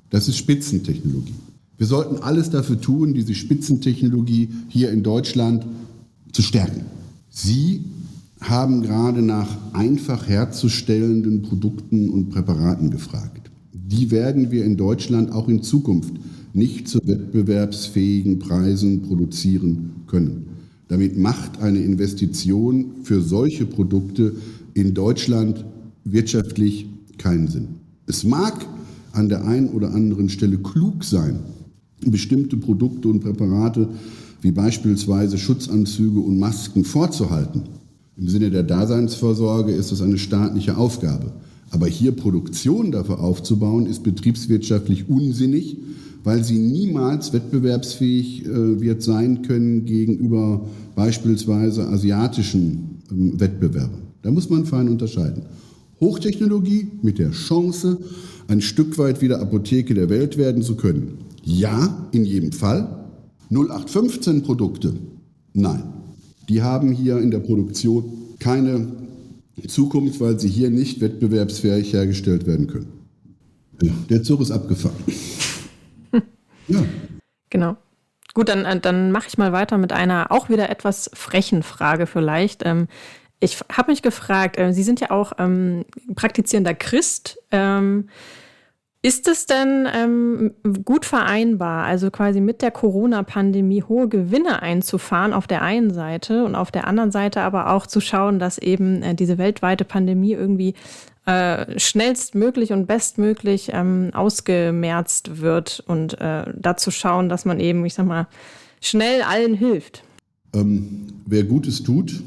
[0.10, 1.36] Das ist Spitzentechnologie.
[1.78, 5.66] Wir sollten alles dafür tun, diese Spitzentechnologie hier in Deutschland
[6.32, 6.82] zu stärken.
[7.30, 7.82] Sie
[8.40, 13.52] haben gerade nach einfach herzustellenden Produkten und Präparaten gefragt.
[13.72, 16.14] Die werden wir in Deutschland auch in Zukunft
[16.54, 20.51] nicht zu wettbewerbsfähigen Preisen produzieren können.
[20.92, 24.36] Damit macht eine Investition für solche Produkte
[24.74, 25.64] in Deutschland
[26.04, 26.86] wirtschaftlich
[27.18, 27.68] keinen Sinn.
[28.08, 28.66] Es mag
[29.14, 31.40] an der einen oder anderen Stelle klug sein,
[32.06, 33.88] bestimmte Produkte und Präparate
[34.42, 37.62] wie beispielsweise Schutzanzüge und Masken vorzuhalten.
[38.18, 41.32] Im Sinne der Daseinsvorsorge ist das eine staatliche Aufgabe.
[41.70, 45.78] Aber hier Produktion dafür aufzubauen, ist betriebswirtschaftlich unsinnig,
[46.24, 54.02] weil sie niemals wettbewerbsfähig äh, wird sein können gegenüber beispielsweise asiatischen ähm, Wettbewerbern.
[54.22, 55.44] Da muss man fein unterscheiden.
[56.00, 57.98] Hochtechnologie mit der Chance,
[58.48, 61.20] ein Stück weit wieder Apotheke der Welt werden zu können.
[61.44, 63.06] Ja, in jedem Fall.
[63.50, 64.94] 0815 Produkte,
[65.54, 65.84] nein.
[66.50, 68.04] Die haben hier in der Produktion
[68.40, 68.88] keine
[69.68, 72.88] Zukunft, weil sie hier nicht wettbewerbsfähig hergestellt werden können.
[74.10, 74.96] Der Zug ist abgefahren.
[77.50, 77.78] Genau.
[78.34, 82.08] Gut, dann, äh, dann mache ich mal weiter mit einer auch wieder etwas frechen Frage
[82.08, 82.66] vielleicht.
[82.66, 82.88] Ähm,
[83.40, 87.40] ich habe mich gefragt, äh, Sie sind ja auch ähm, praktizierender Christ.
[87.52, 88.08] Ähm,
[89.04, 90.54] ist es denn ähm,
[90.86, 96.54] gut vereinbar, also quasi mit der Corona-Pandemie hohe Gewinne einzufahren auf der einen Seite und
[96.54, 100.76] auf der anderen Seite aber auch zu schauen, dass eben äh, diese weltweite Pandemie irgendwie
[101.26, 107.94] äh, schnellstmöglich und bestmöglich ähm, ausgemerzt wird und äh, dazu schauen, dass man eben, ich
[107.94, 108.28] sag mal,
[108.82, 110.04] schnell allen hilft?
[110.54, 112.22] Ähm, wer Gutes tut,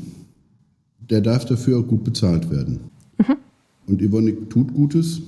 [1.10, 2.80] der darf dafür auch gut bezahlt werden.
[3.18, 3.36] Mhm.
[3.86, 5.20] Und Yvonne tut Gutes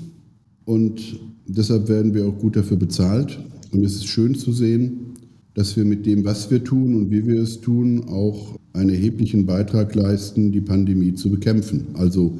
[0.64, 3.38] und deshalb werden wir auch gut dafür bezahlt.
[3.72, 5.14] Und es ist schön zu sehen,
[5.55, 9.46] dass wir mit dem, was wir tun und wie wir es tun, auch einen erheblichen
[9.46, 11.87] Beitrag leisten, die Pandemie zu bekämpfen.
[11.94, 12.37] Also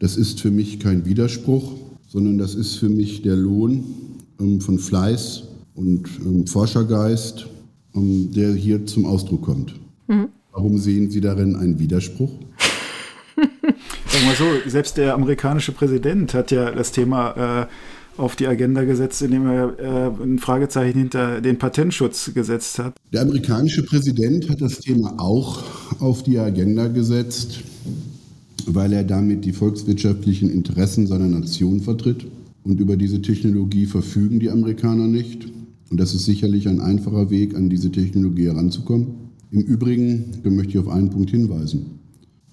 [0.00, 1.74] das ist für mich kein Widerspruch,
[2.08, 3.84] sondern das ist für mich der Lohn
[4.40, 7.46] ähm, von Fleiß und ähm, Forschergeist,
[7.94, 9.74] ähm, der hier zum Ausdruck kommt.
[10.08, 10.28] Mhm.
[10.52, 12.30] Warum sehen Sie darin einen Widerspruch?
[13.36, 17.66] Sagen wir so, selbst der amerikanische Präsident hat ja das Thema äh,
[18.16, 22.94] auf die Agenda gesetzt, indem er äh, ein Fragezeichen hinter den Patentschutz gesetzt hat.
[23.12, 25.62] Der amerikanische Präsident hat das Thema auch
[26.00, 27.60] auf die Agenda gesetzt,
[28.74, 32.26] weil er damit die volkswirtschaftlichen Interessen seiner Nation vertritt.
[32.62, 35.48] Und über diese Technologie verfügen die Amerikaner nicht.
[35.90, 39.08] Und das ist sicherlich ein einfacher Weg, an diese Technologie heranzukommen.
[39.50, 41.86] Im Übrigen möchte ich auf einen Punkt hinweisen.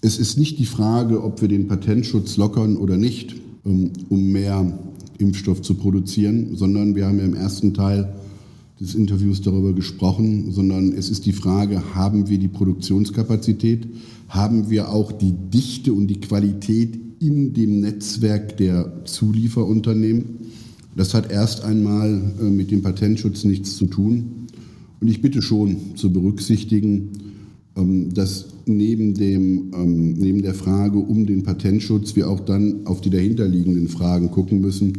[0.02, 4.80] Es ist nicht die Frage, ob wir den Patentschutz lockern oder nicht, ähm, um mehr
[5.18, 8.14] Impfstoff zu produzieren, sondern wir haben ja im ersten Teil
[8.80, 13.88] des Interviews darüber gesprochen, sondern es ist die Frage, haben wir die Produktionskapazität,
[14.28, 20.26] haben wir auch die Dichte und die Qualität in dem Netzwerk der Zulieferunternehmen.
[20.96, 24.48] Das hat erst einmal äh, mit dem Patentschutz nichts zu tun.
[25.00, 27.10] Und ich bitte schon zu berücksichtigen,
[27.76, 33.02] ähm, dass neben, dem, ähm, neben der Frage um den Patentschutz wir auch dann auf
[33.02, 34.94] die dahinterliegenden Fragen gucken müssen.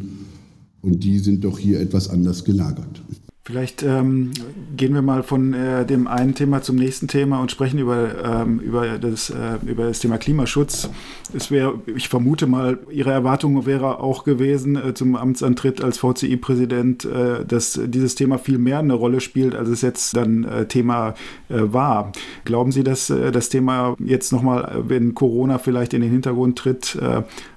[0.80, 3.02] Und die sind doch hier etwas anders gelagert.
[3.48, 4.32] Vielleicht ähm,
[4.76, 8.60] gehen wir mal von äh, dem einen Thema zum nächsten Thema und sprechen über, ähm,
[8.60, 10.90] über, das, äh, über das Thema Klimaschutz.
[11.34, 17.06] Es wäre, ich vermute mal, Ihre Erwartung wäre auch gewesen äh, zum Amtsantritt als VCI-Präsident,
[17.06, 21.14] äh, dass dieses Thema viel mehr eine Rolle spielt, als es jetzt dann äh, Thema
[21.48, 22.12] äh, war.
[22.44, 26.98] Glauben Sie, dass das Thema jetzt nochmal, wenn Corona vielleicht in den Hintergrund tritt,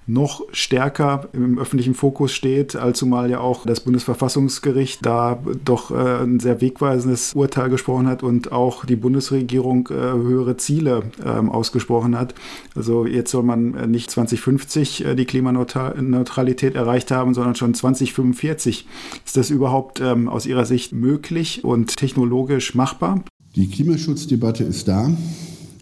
[0.07, 6.39] noch stärker im öffentlichen Fokus steht, allzumal ja auch das Bundesverfassungsgericht da doch äh, ein
[6.39, 12.33] sehr wegweisendes Urteil gesprochen hat und auch die Bundesregierung äh, höhere Ziele äh, ausgesprochen hat.
[12.75, 18.87] Also jetzt soll man äh, nicht 2050 äh, die Klimaneutralität erreicht haben, sondern schon 2045.
[19.25, 23.23] Ist das überhaupt ähm, aus Ihrer Sicht möglich und technologisch machbar?
[23.55, 25.11] Die Klimaschutzdebatte ist da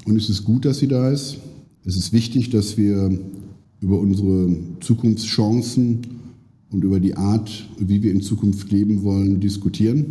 [0.06, 1.38] und es ist gut, dass sie da ist.
[1.86, 3.18] Es ist wichtig, dass wir
[3.82, 6.00] über unsere Zukunftschancen
[6.72, 10.06] und über die Art, wie wir in Zukunft leben wollen, diskutieren.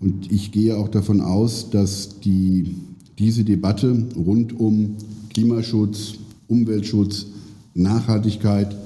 [0.00, 2.74] Und ich gehe auch davon aus, dass die
[3.18, 4.96] diese Debatte rund um
[5.30, 6.14] Klimaschutz,
[6.48, 7.26] Umweltschutz,
[7.74, 8.76] Nachhaltigkeit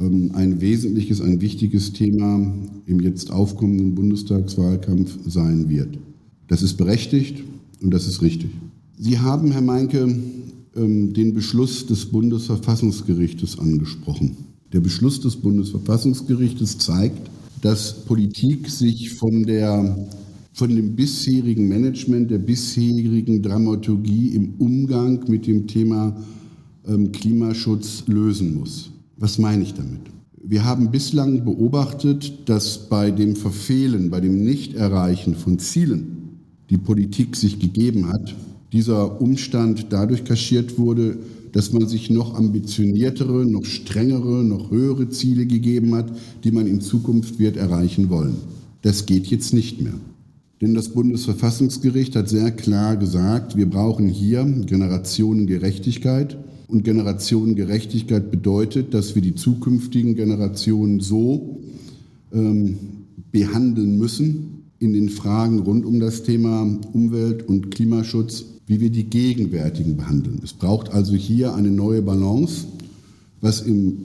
[0.00, 2.52] ähm, ein wesentliches, ein wichtiges Thema
[2.86, 5.98] im jetzt aufkommenden Bundestagswahlkampf sein wird.
[6.48, 7.42] Das ist berechtigt
[7.80, 8.50] und das ist richtig.
[8.98, 10.14] Sie haben, Herr Meinke,
[10.74, 14.36] den Beschluss des Bundesverfassungsgerichtes angesprochen.
[14.72, 17.28] Der Beschluss des Bundesverfassungsgerichtes zeigt,
[17.60, 20.08] dass Politik sich von, der,
[20.52, 26.16] von dem bisherigen Management, der bisherigen Dramaturgie im Umgang mit dem Thema
[26.86, 28.90] ähm, Klimaschutz lösen muss.
[29.16, 30.00] Was meine ich damit?
[30.42, 36.38] Wir haben bislang beobachtet, dass bei dem Verfehlen, bei dem Nichterreichen von Zielen,
[36.70, 38.34] die Politik sich gegeben hat,
[38.72, 41.18] dieser Umstand dadurch kaschiert wurde,
[41.52, 46.12] dass man sich noch ambitioniertere, noch strengere, noch höhere Ziele gegeben hat,
[46.44, 48.36] die man in Zukunft wird erreichen wollen.
[48.82, 49.94] Das geht jetzt nicht mehr.
[50.60, 56.36] Denn das Bundesverfassungsgericht hat sehr klar gesagt, wir brauchen hier Generationengerechtigkeit.
[56.68, 61.60] Und Generationengerechtigkeit bedeutet, dass wir die zukünftigen Generationen so
[62.32, 62.78] ähm,
[63.32, 69.10] behandeln müssen in den Fragen rund um das Thema Umwelt- und Klimaschutz, wie wir die
[69.10, 70.40] gegenwärtigen behandeln.
[70.44, 72.66] Es braucht also hier eine neue Balance,
[73.40, 73.96] was im,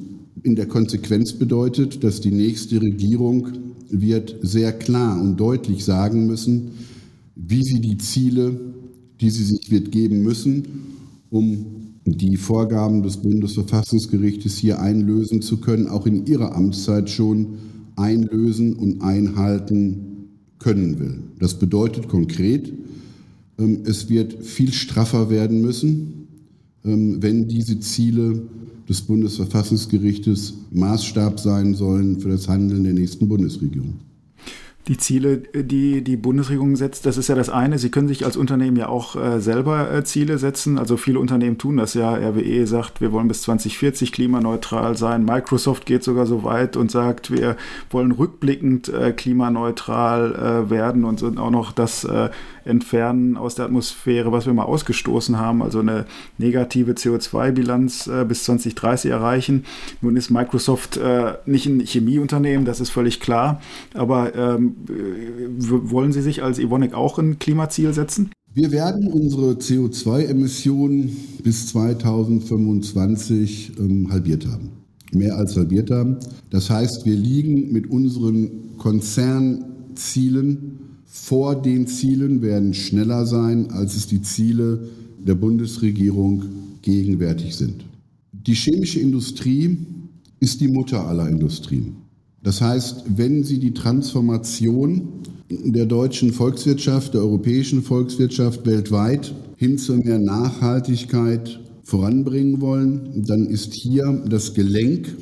[0.41, 3.47] in der Konsequenz bedeutet, dass die nächste Regierung
[3.91, 6.71] wird sehr klar und deutlich sagen müssen,
[7.35, 8.59] wie sie die Ziele,
[9.21, 10.63] die sie sich wird geben müssen,
[11.29, 11.65] um
[12.05, 17.59] die Vorgaben des Bundesverfassungsgerichtes hier einlösen zu können, auch in ihrer Amtszeit schon
[17.97, 21.19] einlösen und einhalten können will.
[21.37, 22.73] Das bedeutet konkret,
[23.85, 26.27] es wird viel straffer werden müssen,
[26.83, 28.43] ähm, wenn diese Ziele
[28.87, 33.95] des Bundesverfassungsgerichtes Maßstab sein sollen für das Handeln der nächsten Bundesregierung.
[34.87, 37.79] Die Ziele, die die Bundesregierung setzt, das ist ja das eine.
[37.79, 40.77] Sie können sich als Unternehmen ja auch äh, selber äh, Ziele setzen.
[40.77, 42.13] Also viele Unternehmen tun das ja.
[42.13, 45.25] RWE sagt, wir wollen bis 2040 klimaneutral sein.
[45.25, 47.57] Microsoft geht sogar so weit und sagt, wir
[47.89, 52.29] wollen rückblickend äh, klimaneutral äh, werden und sind auch noch das äh,
[52.65, 56.05] entfernen aus der Atmosphäre, was wir mal ausgestoßen haben, also eine
[56.37, 59.65] negative CO2-Bilanz äh, bis 2030 erreichen.
[60.01, 63.61] Nun ist Microsoft äh, nicht ein Chemieunternehmen, das ist völlig klar,
[63.93, 68.29] aber ähm, wollen Sie sich als Evonik auch ein Klimaziel setzen?
[68.53, 74.69] Wir werden unsere CO2-Emissionen bis 2025 ähm, halbiert haben.
[75.11, 76.17] Mehr als halbiert haben.
[76.49, 84.07] Das heißt, wir liegen mit unseren Konzernzielen vor den Zielen, werden schneller sein, als es
[84.07, 86.43] die Ziele der Bundesregierung
[86.81, 87.85] gegenwärtig sind.
[88.31, 89.77] Die chemische Industrie
[90.39, 92.04] ist die Mutter aller Industrien.
[92.45, 95.09] Das heißt, wenn Sie die Transformation
[95.49, 103.73] der deutschen Volkswirtschaft, der europäischen Volkswirtschaft weltweit hin zu mehr Nachhaltigkeit voranbringen wollen, dann ist
[103.73, 105.15] hier das Gelenk,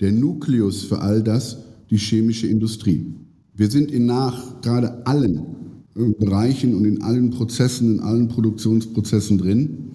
[0.00, 1.58] der Nukleus für all das
[1.90, 3.12] die chemische Industrie.
[3.54, 5.42] Wir sind in nach gerade allen
[5.94, 9.90] äh, Bereichen und in allen Prozessen, in allen Produktionsprozessen drin.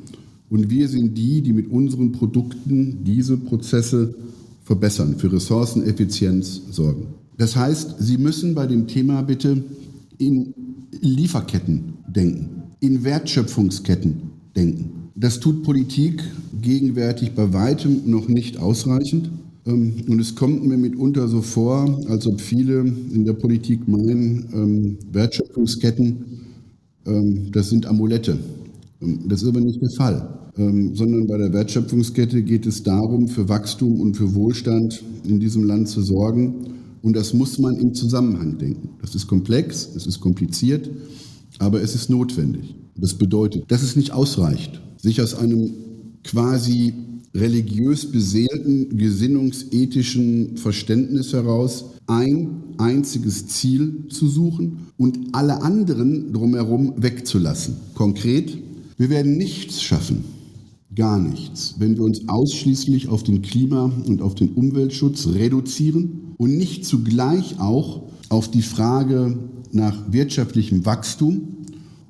[0.51, 4.13] Und wir sind die, die mit unseren Produkten diese Prozesse
[4.69, 7.07] verbessern, für Ressourceneffizienz sorgen.
[7.39, 9.63] Das heißt, Sie müssen bei dem Thema bitte
[10.19, 10.53] in
[11.01, 14.91] Lieferketten denken, in Wertschöpfungsketten denken.
[15.15, 16.21] Das tut Politik
[16.61, 19.31] gegenwärtig bei weitem noch nicht ausreichend.
[19.65, 24.45] Ähm, und es kommt mir mitunter so vor, als ob viele in der Politik meinen,
[24.53, 26.17] ähm, Wertschöpfungsketten,
[27.07, 28.37] ähm, das sind Amulette.
[29.01, 34.01] Das ist aber nicht der Fall, sondern bei der Wertschöpfungskette geht es darum, für Wachstum
[34.01, 36.55] und für Wohlstand in diesem Land zu sorgen.
[37.01, 38.89] Und das muss man im Zusammenhang denken.
[39.01, 40.89] Das ist komplex, es ist kompliziert,
[41.59, 42.75] aber es ist notwendig.
[42.97, 45.71] Das bedeutet, dass es nicht ausreicht, sich aus einem
[46.25, 46.93] quasi
[47.33, 57.75] religiös beseelten, gesinnungsethischen Verständnis heraus ein einziges Ziel zu suchen und alle anderen drumherum wegzulassen.
[57.93, 58.57] Konkret,
[58.99, 60.25] wir werden nichts schaffen,
[60.93, 66.57] gar nichts, wenn wir uns ausschließlich auf den Klima- und auf den Umweltschutz reduzieren und
[66.57, 69.37] nicht zugleich auch auf die Frage
[69.71, 71.47] nach wirtschaftlichem Wachstum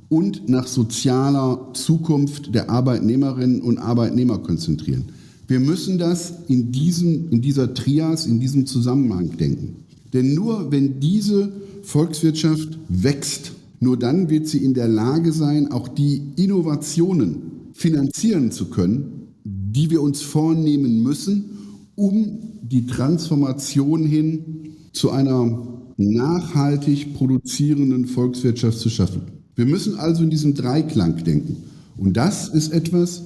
[0.09, 5.05] und nach sozialer Zukunft der Arbeitnehmerinnen und Arbeitnehmer konzentrieren.
[5.47, 9.75] Wir müssen das in, diesem, in dieser Trias, in diesem Zusammenhang denken.
[10.11, 11.51] Denn nur wenn diese
[11.83, 18.69] Volkswirtschaft wächst, nur dann wird sie in der Lage sein, auch die Innovationen finanzieren zu
[18.69, 21.45] können, die wir uns vornehmen müssen,
[21.95, 25.67] um die Transformation hin zu einer
[25.97, 29.21] nachhaltig produzierenden Volkswirtschaft zu schaffen.
[29.55, 31.57] Wir müssen also in diesem Dreiklang denken.
[31.97, 33.23] Und das ist etwas,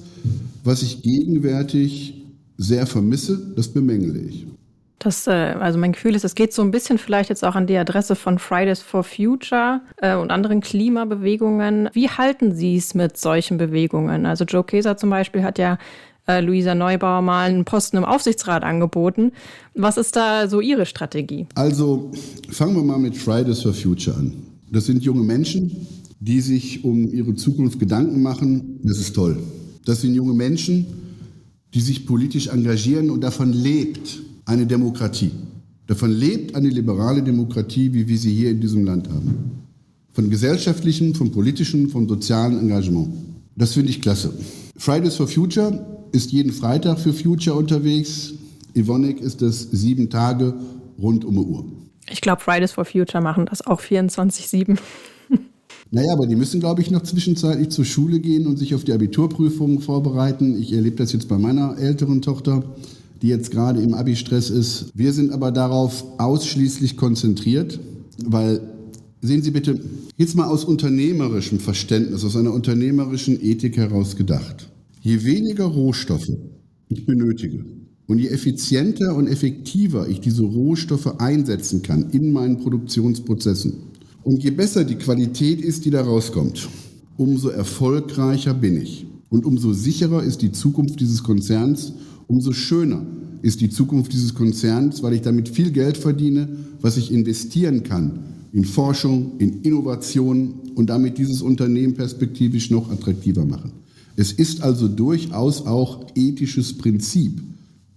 [0.64, 2.24] was ich gegenwärtig
[2.58, 4.46] sehr vermisse, das bemängele ich.
[4.98, 7.66] Das, äh, also mein Gefühl ist, es geht so ein bisschen vielleicht jetzt auch an
[7.66, 11.90] die Adresse von Fridays for Future äh, und anderen Klimabewegungen.
[11.92, 14.26] Wie halten Sie es mit solchen Bewegungen?
[14.26, 15.78] Also Joe Keser zum Beispiel hat ja
[16.26, 19.32] äh, Luisa Neubauer mal einen Posten im Aufsichtsrat angeboten.
[19.74, 21.46] Was ist da so Ihre Strategie?
[21.54, 22.10] Also
[22.50, 24.32] fangen wir mal mit Fridays for Future an.
[24.70, 25.86] Das sind junge Menschen,
[26.20, 28.80] die sich um ihre Zukunft Gedanken machen.
[28.82, 29.38] Das ist toll.
[29.84, 30.86] Das sind junge Menschen,
[31.74, 35.30] die sich politisch engagieren und davon lebt eine Demokratie.
[35.86, 39.62] Davon lebt eine liberale Demokratie, wie wir sie hier in diesem Land haben.
[40.12, 43.08] Von gesellschaftlichem, von politischem, von sozialem Engagement.
[43.56, 44.32] Das finde ich klasse.
[44.76, 48.32] Fridays for Future ist jeden Freitag für Future unterwegs.
[48.74, 50.54] Evonik ist das sieben Tage
[51.00, 51.64] rund um die Uhr.
[52.10, 54.78] Ich glaube, Fridays for Future machen das auch 24-7.
[55.90, 58.92] Naja, aber die müssen, glaube ich, noch zwischenzeitlich zur Schule gehen und sich auf die
[58.92, 60.60] Abiturprüfungen vorbereiten.
[60.60, 62.64] Ich erlebe das jetzt bei meiner älteren Tochter
[63.24, 64.90] die jetzt gerade im Abi-Stress ist.
[64.94, 67.80] Wir sind aber darauf ausschließlich konzentriert,
[68.22, 68.60] weil,
[69.22, 69.80] sehen Sie bitte,
[70.18, 74.68] jetzt mal aus unternehmerischem Verständnis, aus einer unternehmerischen Ethik heraus gedacht.
[75.00, 76.28] Je weniger Rohstoffe
[76.90, 77.64] ich benötige
[78.08, 83.72] und je effizienter und effektiver ich diese Rohstoffe einsetzen kann in meinen Produktionsprozessen
[84.22, 86.68] und je besser die Qualität ist, die da rauskommt,
[87.16, 89.06] umso erfolgreicher bin ich.
[89.30, 91.94] Und umso sicherer ist die Zukunft dieses Konzerns
[92.26, 93.02] umso schöner
[93.42, 96.48] ist die Zukunft dieses Konzerns, weil ich damit viel Geld verdiene,
[96.80, 98.20] was ich investieren kann
[98.54, 103.72] in Forschung, in Innovation und damit dieses Unternehmen perspektivisch noch attraktiver machen.
[104.16, 107.42] Es ist also durchaus auch ethisches Prinzip,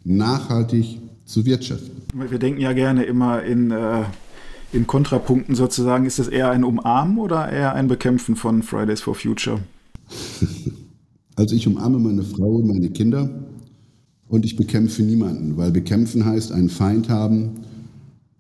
[0.04, 2.02] nachhaltig zu wirtschaften.
[2.14, 4.06] Wir denken ja gerne immer in, äh,
[4.74, 6.06] in Kontrapunkten sozusagen.
[6.06, 9.60] Ist das eher ein Umarmen oder eher ein Bekämpfen von Fridays for Future?
[11.40, 13.30] Also ich umarme meine Frau und meine Kinder
[14.30, 17.52] und ich bekämpfe niemanden, weil bekämpfen heißt einen Feind haben.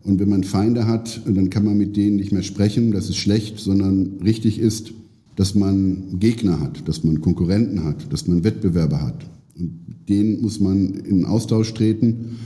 [0.03, 3.17] Und wenn man Feinde hat, dann kann man mit denen nicht mehr sprechen, das ist
[3.17, 4.93] schlecht, sondern richtig ist,
[5.35, 9.25] dass man Gegner hat, dass man Konkurrenten hat, dass man Wettbewerber hat.
[9.57, 9.79] Und
[10.09, 12.37] denen muss man in Austausch treten,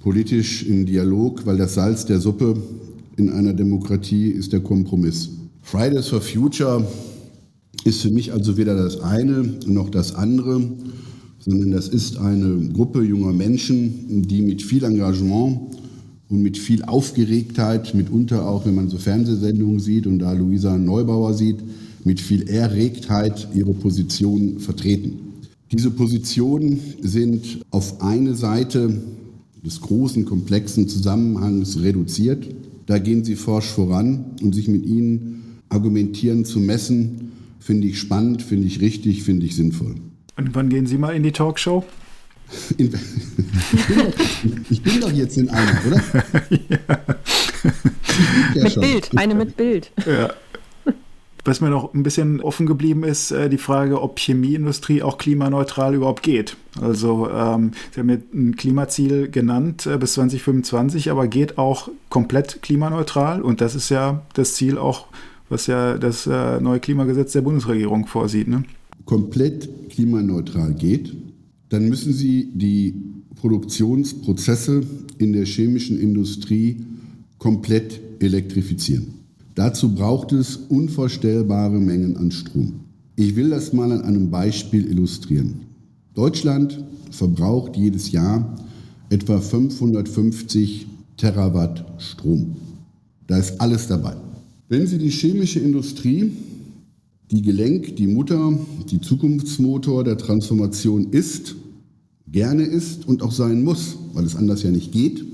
[0.00, 2.56] politisch in Dialog, weil das Salz der Suppe
[3.16, 5.28] in einer Demokratie ist der Kompromiss.
[5.62, 6.86] Fridays for Future
[7.84, 10.62] ist für mich also weder das eine noch das andere
[11.40, 15.60] sondern das ist eine Gruppe junger Menschen, die mit viel Engagement
[16.28, 21.34] und mit viel Aufgeregtheit, mitunter auch, wenn man so Fernsehsendungen sieht und da Luisa Neubauer
[21.34, 21.58] sieht,
[22.04, 25.18] mit viel Erregtheit ihre Position vertreten.
[25.72, 29.00] Diese Positionen sind auf eine Seite
[29.64, 32.46] des großen, komplexen Zusammenhangs reduziert.
[32.86, 38.42] Da gehen sie forsch voran und sich mit ihnen argumentieren zu messen, finde ich spannend,
[38.42, 39.94] finde ich richtig, finde ich sinnvoll.
[40.36, 41.84] Und wann gehen Sie mal in die Talkshow?
[42.78, 42.92] In,
[44.70, 46.02] ich, bin doch, jetzt in einer, oder?
[48.54, 48.64] ja.
[48.64, 49.92] mit Bild, eine mit Bild.
[50.04, 50.30] Ja.
[51.44, 55.94] Was mir noch ein bisschen offen geblieben ist, äh, die Frage, ob Chemieindustrie auch klimaneutral
[55.94, 56.56] überhaupt geht.
[56.80, 62.62] Also ähm, Sie haben mir ein Klimaziel genannt äh, bis 2025, aber geht auch komplett
[62.62, 65.06] klimaneutral und das ist ja das Ziel auch,
[65.48, 68.48] was ja das äh, neue Klimagesetz der Bundesregierung vorsieht.
[68.48, 68.64] Ne?
[69.04, 71.14] Komplett klimaneutral geht,
[71.68, 72.94] dann müssen Sie die
[73.36, 74.82] Produktionsprozesse
[75.18, 76.76] in der chemischen Industrie
[77.38, 79.06] komplett elektrifizieren.
[79.54, 82.80] Dazu braucht es unvorstellbare Mengen an Strom.
[83.16, 85.60] Ich will das mal an einem Beispiel illustrieren.
[86.14, 88.56] Deutschland verbraucht jedes Jahr
[89.10, 90.86] etwa 550
[91.16, 92.56] Terawatt Strom.
[93.26, 94.16] Da ist alles dabei.
[94.68, 96.32] Wenn Sie die chemische Industrie
[97.30, 98.58] die Gelenk, die Mutter,
[98.90, 101.54] die Zukunftsmotor der Transformation ist,
[102.30, 105.24] gerne ist und auch sein muss, weil es anders ja nicht geht,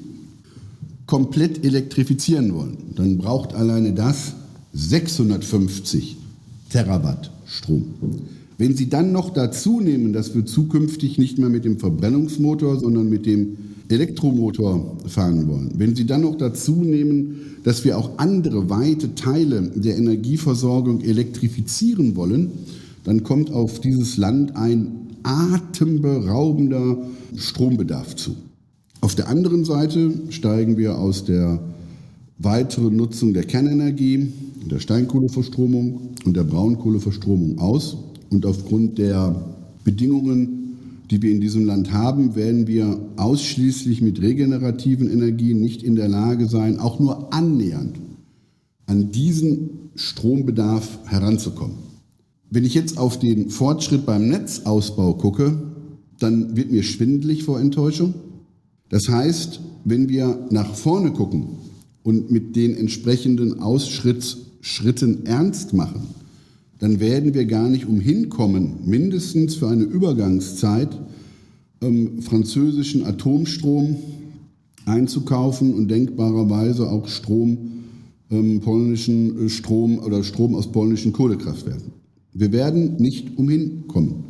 [1.06, 4.34] komplett elektrifizieren wollen, dann braucht alleine das
[4.72, 6.16] 650
[6.68, 7.94] Terawatt Strom.
[8.58, 13.08] Wenn Sie dann noch dazu nehmen, dass wir zukünftig nicht mehr mit dem Verbrennungsmotor, sondern
[13.08, 13.56] mit dem
[13.88, 19.62] Elektromotor fahren wollen, wenn Sie dann noch dazu nehmen, dass wir auch andere weite Teile
[19.74, 22.50] der Energieversorgung elektrifizieren wollen,
[23.04, 26.98] dann kommt auf dieses Land ein atemberaubender
[27.36, 28.36] Strombedarf zu.
[29.00, 31.60] Auf der anderen Seite steigen wir aus der
[32.38, 34.32] weiteren Nutzung der Kernenergie,
[34.70, 37.96] der Steinkohleverstromung und der Braunkohleverstromung aus
[38.30, 39.34] und aufgrund der
[39.84, 40.55] Bedingungen
[41.10, 46.08] die wir in diesem Land haben, werden wir ausschließlich mit regenerativen Energien nicht in der
[46.08, 48.00] Lage sein, auch nur annähernd
[48.86, 51.76] an diesen Strombedarf heranzukommen.
[52.50, 55.60] Wenn ich jetzt auf den Fortschritt beim Netzausbau gucke,
[56.18, 58.14] dann wird mir schwindelig vor Enttäuschung.
[58.88, 61.58] Das heißt, wenn wir nach vorne gucken
[62.02, 66.15] und mit den entsprechenden Ausschrittsschritten ernst machen,
[66.86, 70.88] dann werden wir gar nicht umhin kommen, mindestens für eine Übergangszeit
[71.82, 73.96] ähm, französischen Atomstrom
[74.84, 77.58] einzukaufen und denkbarerweise auch Strom,
[78.30, 81.90] ähm, polnischen äh, Strom oder Strom aus polnischen Kohlekraftwerken.
[82.32, 84.22] Wir werden nicht umhin kommen.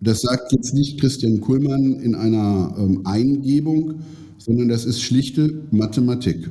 [0.00, 3.96] Das sagt jetzt nicht Christian Kuhlmann in einer ähm, Eingebung,
[4.38, 6.50] sondern das ist schlichte Mathematik.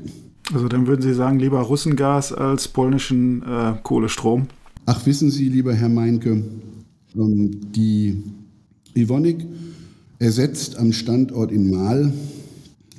[0.53, 4.45] Also dann würden Sie sagen, lieber Russengas als polnischen äh, Kohlestrom?
[4.85, 6.43] Ach, wissen Sie, lieber Herr Meinke,
[7.15, 8.23] ähm, die
[8.95, 9.45] Evonik
[10.17, 12.11] ersetzt am Standort in Mahl,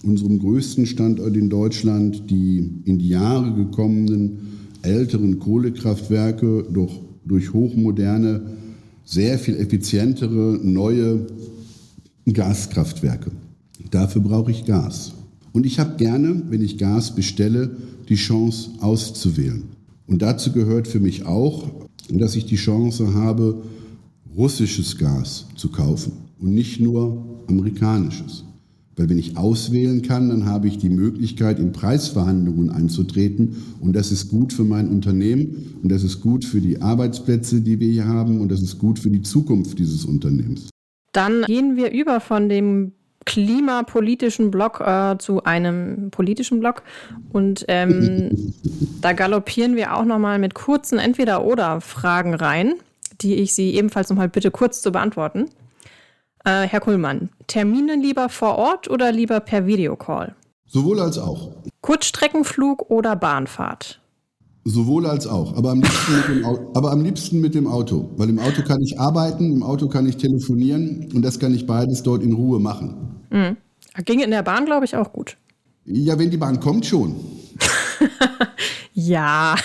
[0.04, 4.38] unserem größten Standort in Deutschland, die in die Jahre gekommenen
[4.82, 6.92] älteren Kohlekraftwerke durch,
[7.24, 8.42] durch hochmoderne,
[9.04, 11.26] sehr viel effizientere neue
[12.32, 13.32] Gaskraftwerke.
[13.90, 15.12] Dafür brauche ich Gas.
[15.52, 17.76] Und ich habe gerne, wenn ich Gas bestelle,
[18.08, 19.64] die Chance auszuwählen.
[20.12, 21.70] Und dazu gehört für mich auch,
[22.10, 23.62] dass ich die Chance habe,
[24.36, 28.44] russisches Gas zu kaufen und nicht nur amerikanisches.
[28.94, 33.56] Weil wenn ich auswählen kann, dann habe ich die Möglichkeit, in Preisverhandlungen einzutreten.
[33.80, 37.80] Und das ist gut für mein Unternehmen und das ist gut für die Arbeitsplätze, die
[37.80, 40.68] wir hier haben und das ist gut für die Zukunft dieses Unternehmens.
[41.12, 42.92] Dann gehen wir über von dem
[43.24, 46.82] klimapolitischen Block äh, zu einem politischen Block.
[47.32, 48.54] Und ähm,
[49.00, 52.74] da galoppieren wir auch nochmal mit kurzen Entweder-Oder-Fragen rein,
[53.20, 55.48] die ich Sie ebenfalls nochmal bitte kurz zu beantworten.
[56.44, 60.34] Äh, Herr Kuhlmann, Termine lieber vor Ort oder lieber per Videocall?
[60.66, 61.50] Sowohl als auch.
[61.82, 64.01] Kurzstreckenflug oder Bahnfahrt?
[64.64, 68.10] Sowohl als auch, aber am, liebsten mit dem Auto, aber am liebsten mit dem Auto,
[68.16, 71.66] weil im Auto kann ich arbeiten, im Auto kann ich telefonieren und das kann ich
[71.66, 73.18] beides dort in Ruhe machen.
[73.30, 73.56] Mhm.
[74.04, 75.36] Ging in der Bahn, glaube ich, auch gut.
[75.84, 77.16] Ja, wenn die Bahn kommt, schon.
[78.94, 79.56] ja,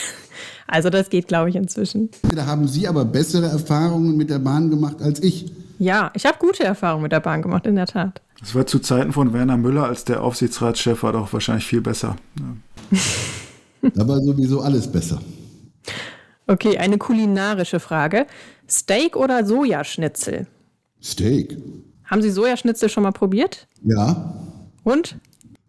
[0.66, 2.10] also das geht, glaube ich, inzwischen.
[2.36, 5.46] Da haben Sie aber bessere Erfahrungen mit der Bahn gemacht als ich.
[5.78, 8.20] Ja, ich habe gute Erfahrungen mit der Bahn gemacht, in der Tat.
[8.40, 12.16] Das war zu Zeiten von Werner Müller als der Aufsichtsratschef war doch wahrscheinlich viel besser.
[12.40, 12.98] Ja.
[13.82, 15.22] da war sowieso alles besser.
[16.48, 18.26] Okay, eine kulinarische Frage.
[18.70, 20.48] Steak oder Sojaschnitzel?
[21.02, 21.58] Steak.
[22.06, 23.68] Haben Sie Sojaschnitzel schon mal probiert?
[23.84, 24.34] Ja.
[24.84, 25.18] Und?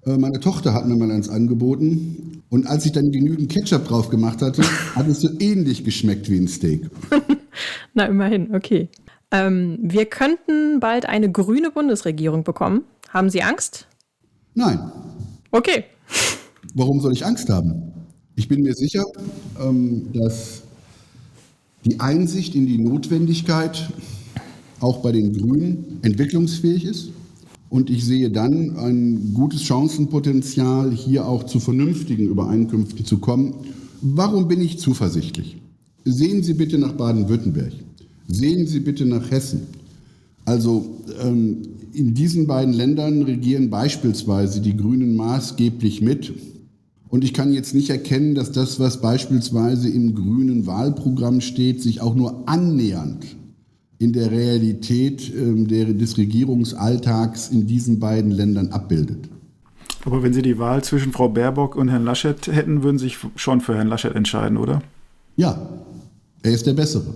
[0.06, 2.42] Äh, meine Tochter hat mir mal eins angeboten.
[2.50, 4.62] Und als ich dann genügend Ketchup drauf gemacht hatte,
[4.94, 6.88] hat es so ähnlich geschmeckt wie ein Steak.
[7.94, 8.88] Na, immerhin, okay.
[9.30, 12.84] Ähm, wir könnten bald eine grüne Bundesregierung bekommen.
[13.10, 13.86] Haben Sie Angst?
[14.54, 14.80] Nein.
[15.50, 15.84] Okay.
[16.74, 17.82] Warum soll ich Angst haben?
[18.36, 19.04] Ich bin mir sicher,
[19.60, 20.62] ähm, dass
[21.84, 23.90] die Einsicht in die Notwendigkeit
[24.80, 27.10] auch bei den Grünen entwicklungsfähig ist.
[27.70, 33.54] Und ich sehe dann ein gutes Chancenpotenzial, hier auch zu vernünftigen Übereinkünften zu kommen.
[34.00, 35.56] Warum bin ich zuversichtlich?
[36.04, 37.72] Sehen Sie bitte nach Baden-Württemberg.
[38.28, 39.62] Sehen Sie bitte nach Hessen.
[40.44, 41.58] Also ähm,
[41.92, 46.32] in diesen beiden Ländern regieren beispielsweise die Grünen maßgeblich mit.
[47.08, 52.00] Und ich kann jetzt nicht erkennen, dass das, was beispielsweise im grünen Wahlprogramm steht, sich
[52.00, 53.24] auch nur annähernd
[53.98, 59.28] in der Realität der, des Regierungsalltags in diesen beiden Ländern abbildet.
[60.04, 63.18] Aber wenn Sie die Wahl zwischen Frau Baerbock und Herrn Laschet hätten, würden Sie sich
[63.36, 64.82] schon für Herrn Laschet entscheiden, oder?
[65.36, 65.68] Ja,
[66.42, 67.14] er ist der Bessere.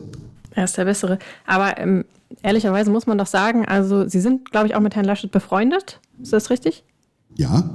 [0.51, 1.19] Er ist der Bessere.
[1.47, 2.05] Aber ähm,
[2.43, 6.01] ehrlicherweise muss man doch sagen, also Sie sind, glaube ich, auch mit Herrn Laschet befreundet.
[6.21, 6.83] Ist das richtig?
[7.37, 7.71] Ja.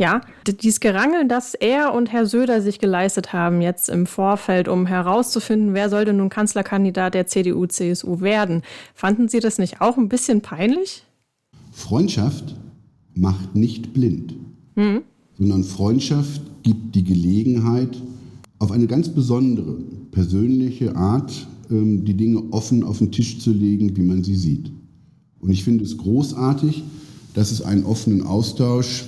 [0.00, 4.86] Ja, dieses Gerangel, das er und Herr Söder sich geleistet haben jetzt im Vorfeld, um
[4.86, 8.62] herauszufinden, wer soll denn nun Kanzlerkandidat der CDU-CSU werden,
[8.94, 11.04] fanden Sie das nicht auch ein bisschen peinlich?
[11.70, 12.56] Freundschaft
[13.14, 14.36] macht nicht blind,
[14.74, 15.02] mhm.
[15.38, 18.00] sondern Freundschaft gibt die Gelegenheit,
[18.58, 19.76] auf eine ganz besondere
[20.12, 24.72] persönliche Art ähm, die Dinge offen auf den Tisch zu legen, wie man sie sieht.
[25.40, 26.84] Und ich finde es großartig,
[27.34, 29.04] dass es einen offenen Austausch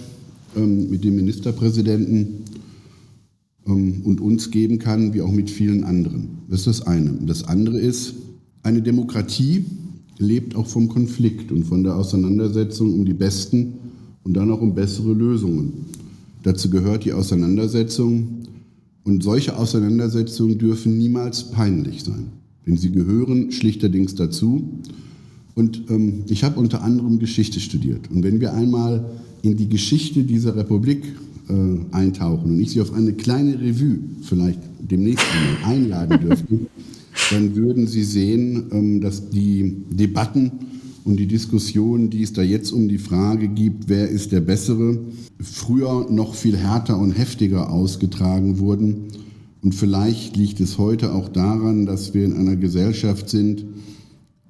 [0.57, 2.45] ähm, mit dem Ministerpräsidenten
[3.67, 6.29] ähm, und uns geben kann, wie auch mit vielen anderen.
[6.49, 7.13] Das ist das eine.
[7.27, 8.15] Das andere ist,
[8.63, 9.65] eine Demokratie
[10.19, 13.75] lebt auch vom Konflikt und von der Auseinandersetzung um die besten
[14.25, 15.73] und dann auch um bessere Lösungen.
[16.43, 18.43] Dazu gehört die Auseinandersetzung
[19.05, 22.27] und solche Auseinandersetzungen dürfen niemals peinlich sein.
[22.67, 24.69] Denn sie gehören schlichterdings dazu.
[25.55, 28.11] Und ähm, ich habe unter anderem Geschichte studiert.
[28.11, 29.05] Und wenn wir einmal
[29.43, 31.05] in die Geschichte dieser Republik
[31.49, 35.25] äh, eintauchen und ich Sie auf eine kleine Revue vielleicht demnächst
[35.63, 36.61] mal einladen dürfte,
[37.31, 40.53] dann würden Sie sehen, ähm, dass die Debatten
[41.05, 45.01] und die Diskussion, die es da jetzt um die Frage gibt, wer ist der Bessere,
[45.41, 49.09] früher noch viel härter und heftiger ausgetragen wurden.
[49.63, 53.65] Und vielleicht liegt es heute auch daran, dass wir in einer Gesellschaft sind,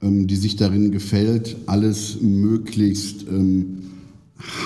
[0.03, 3.79] ähm, die sich darin gefällt, alles möglichst ähm,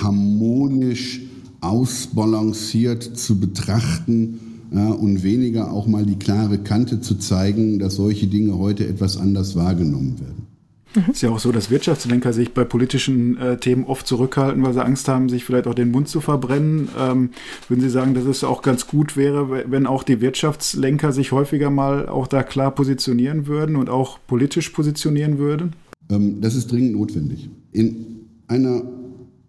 [0.01, 1.21] harmonisch
[1.61, 4.39] ausbalanciert zu betrachten
[4.71, 9.17] ja, und weniger auch mal die klare Kante zu zeigen, dass solche Dinge heute etwas
[9.17, 10.47] anders wahrgenommen werden.
[10.95, 11.11] Mhm.
[11.11, 14.83] Ist ja auch so, dass Wirtschaftslenker sich bei politischen äh, Themen oft zurückhalten, weil sie
[14.83, 16.89] Angst haben, sich vielleicht auch den Mund zu verbrennen.
[16.97, 17.29] Ähm,
[17.67, 21.69] würden Sie sagen, dass es auch ganz gut wäre, wenn auch die Wirtschaftslenker sich häufiger
[21.69, 25.73] mal auch da klar positionieren würden und auch politisch positionieren würden?
[26.09, 27.49] Ähm, das ist dringend notwendig.
[27.71, 28.05] In
[28.47, 28.81] einer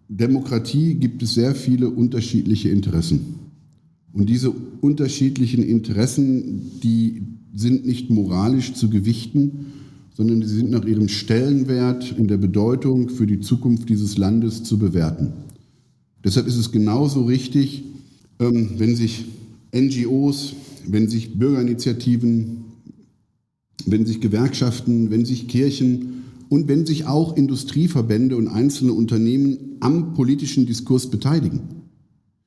[0.09, 3.35] Demokratie gibt es sehr viele unterschiedliche Interessen.
[4.11, 7.21] Und diese unterschiedlichen Interessen, die
[7.53, 9.67] sind nicht moralisch zu gewichten,
[10.15, 14.79] sondern sie sind nach ihrem Stellenwert in der Bedeutung für die Zukunft dieses Landes zu
[14.79, 15.31] bewerten.
[16.23, 17.83] Deshalb ist es genauso richtig,
[18.39, 19.25] ähm, wenn sich
[19.73, 20.55] NGOs,
[20.87, 22.65] wenn sich Bürgerinitiativen,
[23.85, 26.18] wenn sich Gewerkschaften, wenn sich Kirchen
[26.49, 31.61] und wenn sich auch Industrieverbände und einzelne Unternehmen am politischen Diskurs beteiligen.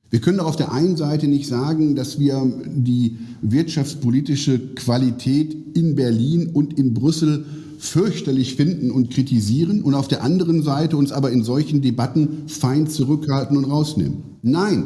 [0.09, 6.51] Wir können auf der einen Seite nicht sagen, dass wir die wirtschaftspolitische Qualität in Berlin
[6.53, 7.45] und in Brüssel
[7.79, 12.87] fürchterlich finden und kritisieren und auf der anderen Seite uns aber in solchen Debatten fein
[12.87, 14.17] zurückhalten und rausnehmen.
[14.43, 14.85] Nein,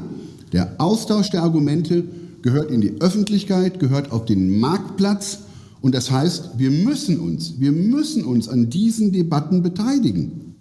[0.54, 2.06] der Austausch der Argumente
[2.42, 5.40] gehört in die Öffentlichkeit, gehört auf den Marktplatz
[5.82, 10.56] und das heißt, wir müssen uns, wir müssen uns an diesen Debatten beteiligen.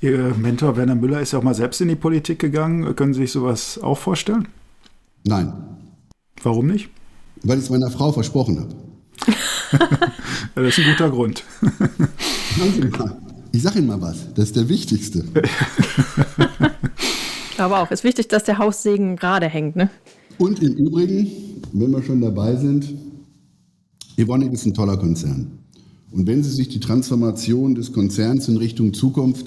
[0.00, 2.94] Ihr Mentor Werner Müller ist ja auch mal selbst in die Politik gegangen.
[2.94, 4.46] Können Sie sich sowas auch vorstellen?
[5.24, 5.52] Nein.
[6.42, 6.90] Warum nicht?
[7.42, 8.74] Weil ich es meiner Frau versprochen habe.
[10.54, 11.42] das ist ein guter Grund.
[13.52, 15.24] Ich sage Ihnen mal was, das ist der wichtigste.
[17.50, 19.76] Ich glaube auch, es ist wichtig, dass der Haussegen gerade hängt.
[19.76, 19.88] Ne?
[20.36, 22.86] Und im Übrigen, wenn wir schon dabei sind,
[24.16, 25.58] Evonik ist ein toller Konzern.
[26.10, 29.46] Und wenn Sie sich die Transformation des Konzerns in Richtung Zukunft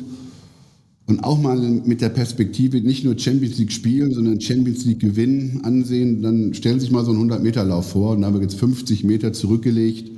[1.08, 5.62] und auch mal mit der Perspektive nicht nur Champions League spielen, sondern Champions League gewinnen
[5.64, 8.60] ansehen, dann stellen Sie sich mal so einen 100-Meter-Lauf vor und da haben wir jetzt
[8.60, 10.12] 50 Meter zurückgelegt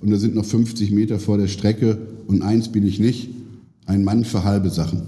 [0.00, 3.28] und da sind noch 50 Meter vor der Strecke und eins bin ich nicht,
[3.84, 5.02] ein Mann für halbe Sachen.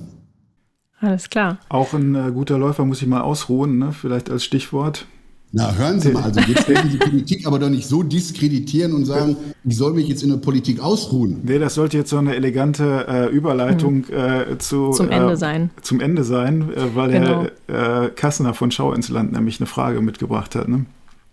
[0.99, 1.59] Alles klar.
[1.71, 3.93] Auch ein äh, guter Läufer muss sich mal ausruhen, ne?
[3.93, 5.07] vielleicht als Stichwort.
[5.53, 9.05] Na, hören Sie mal, also jetzt werden Sie Politik aber doch nicht so diskreditieren und
[9.05, 11.41] sagen, ich soll mich jetzt in der Politik ausruhen.
[11.43, 14.53] Nee, das sollte jetzt so eine elegante äh, Überleitung hm.
[14.53, 15.71] äh, zu, zum Ende äh, sein.
[15.83, 17.47] Zum Ende sein, äh, weil genau.
[17.67, 20.69] Herr äh, Kassner von Schau ins Land nämlich eine Frage mitgebracht hat.
[20.69, 20.87] Ne?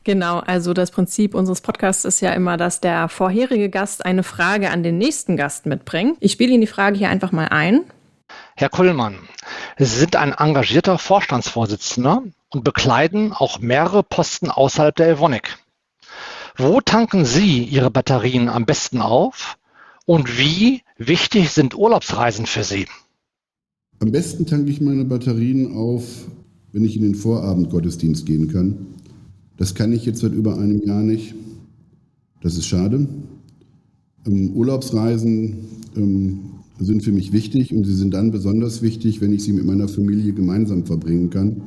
[0.03, 4.71] Genau, also das Prinzip unseres Podcasts ist ja immer, dass der vorherige Gast eine Frage
[4.71, 6.17] an den nächsten Gast mitbringt.
[6.21, 7.81] Ich spiele Ihnen die Frage hier einfach mal ein.
[8.55, 9.19] Herr Kullmann,
[9.77, 15.57] Sie sind ein engagierter Vorstandsvorsitzender und bekleiden auch mehrere Posten außerhalb der Evonik.
[16.55, 19.57] Wo tanken Sie Ihre Batterien am besten auf
[20.05, 22.87] und wie wichtig sind Urlaubsreisen für Sie?
[23.99, 26.03] Am besten tanke ich meine Batterien auf,
[26.71, 28.87] wenn ich in den Vorabendgottesdienst gehen kann.
[29.57, 31.35] Das kann ich jetzt seit über einem Jahr nicht.
[32.41, 33.07] Das ist schade.
[34.25, 35.57] Ähm, Urlaubsreisen
[35.95, 36.39] ähm,
[36.79, 39.87] sind für mich wichtig und sie sind dann besonders wichtig, wenn ich sie mit meiner
[39.87, 41.61] Familie gemeinsam verbringen kann.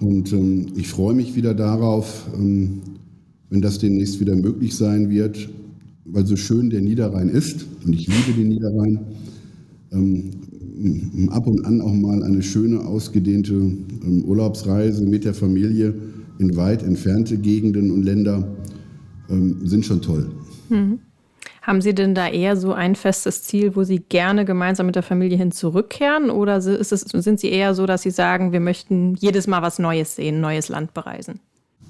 [0.00, 2.80] Und ähm, ich freue mich wieder darauf, ähm,
[3.50, 5.48] wenn das demnächst wieder möglich sein wird,
[6.04, 9.00] weil so schön der Niederrhein ist und ich liebe den Niederrhein.
[9.92, 10.30] Ähm,
[11.30, 15.94] ab und an auch mal eine schöne, ausgedehnte ähm, Urlaubsreise mit der Familie
[16.38, 18.56] in weit entfernte Gegenden und Länder
[19.28, 20.30] ähm, sind schon toll.
[20.70, 21.00] Mhm.
[21.68, 25.02] Haben Sie denn da eher so ein festes Ziel, wo Sie gerne gemeinsam mit der
[25.02, 26.30] Familie hin zurückkehren?
[26.30, 30.16] Oder es, sind Sie eher so, dass Sie sagen, wir möchten jedes Mal was Neues
[30.16, 31.40] sehen, neues Land bereisen?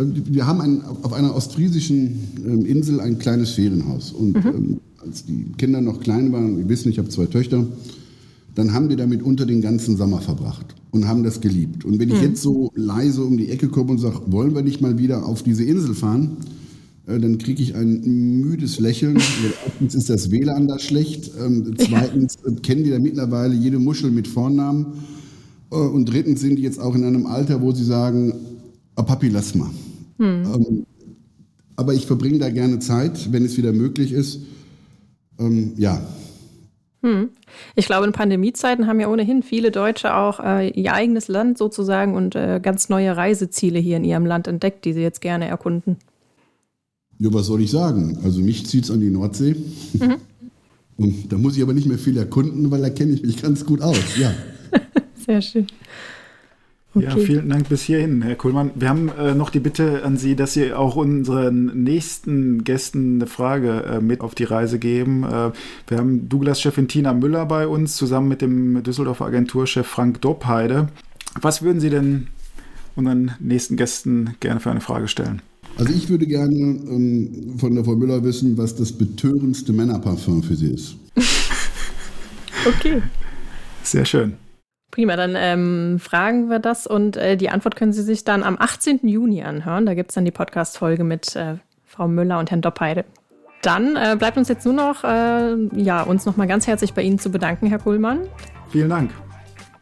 [0.01, 4.11] Ähm, wir haben ein, auf einer ostfriesischen ähm, Insel ein kleines Ferienhaus.
[4.11, 4.51] Und mhm.
[4.51, 7.65] ähm, als die Kinder noch klein waren, wir wissen, ich habe zwei Töchter,
[8.57, 11.85] dann haben wir damit unter den ganzen Sommer verbracht und haben das geliebt.
[11.85, 12.23] Und wenn ich mhm.
[12.31, 15.45] jetzt so leise um die Ecke komme und sage, wollen wir nicht mal wieder auf
[15.45, 16.39] diese Insel fahren,
[17.17, 19.17] dann kriege ich ein müdes Lächeln.
[19.65, 21.31] Erstens ist das WLAN da schlecht.
[21.41, 22.37] Ähm, zweitens.
[22.45, 25.05] Äh, kennen die da mittlerweile jede Muschel mit Vornamen.
[25.71, 28.35] Äh, und drittens sind die jetzt auch in einem Alter, wo sie sagen,
[28.97, 29.71] oh, Papi, lass mal.
[30.19, 30.45] Hm.
[30.45, 30.87] Ähm,
[31.77, 34.41] aber ich verbringe da gerne Zeit, wenn es wieder möglich ist.
[35.39, 36.03] Ähm, ja.
[37.03, 37.31] Hm.
[37.77, 42.15] Ich glaube, in Pandemiezeiten haben ja ohnehin viele Deutsche auch äh, ihr eigenes Land sozusagen
[42.15, 45.97] und äh, ganz neue Reiseziele hier in ihrem Land entdeckt, die sie jetzt gerne erkunden.
[47.19, 48.19] Ja, was soll ich sagen?
[48.23, 49.57] Also mich zieht es an die Nordsee.
[49.95, 50.17] Mhm.
[50.97, 53.65] Und da muss ich aber nicht mehr viel erkunden, weil da kenne ich mich ganz
[53.65, 54.17] gut aus.
[54.19, 54.33] Ja.
[55.27, 55.67] Sehr schön.
[56.95, 57.07] Okay.
[57.07, 58.73] Ja, vielen Dank bis hierhin, Herr Kuhlmann.
[58.75, 63.27] Wir haben äh, noch die Bitte an Sie, dass Sie auch unseren nächsten Gästen eine
[63.27, 65.23] Frage äh, mit auf die Reise geben.
[65.23, 65.53] Äh,
[65.87, 70.89] wir haben Douglas-Chefin Tina Müller bei uns, zusammen mit dem Düsseldorfer Agenturchef Frank Doppheide.
[71.41, 72.29] Was würden Sie denn
[72.97, 75.43] unseren nächsten Gästen gerne für eine Frage stellen?
[75.79, 80.57] Also ich würde gerne ähm, von der Frau Müller wissen, was das betörendste Männerparfum für
[80.57, 80.97] Sie ist.
[82.67, 83.01] okay.
[83.85, 84.35] Sehr schön.
[84.91, 88.57] Prima, dann ähm, fragen wir das und äh, die Antwort können Sie sich dann am
[88.59, 89.07] 18.
[89.07, 89.87] Juni anhören.
[89.87, 93.05] Da gibt es dann die Podcast-Folge mit äh, Frau Müller und Herrn Doppheide.
[93.63, 97.21] Dann äh, bleibt uns jetzt nur noch, äh, ja, uns nochmal ganz herzlich bei Ihnen
[97.21, 98.21] zu bedanken, Herr Kuhlmann.
[98.71, 99.13] Vielen Dank.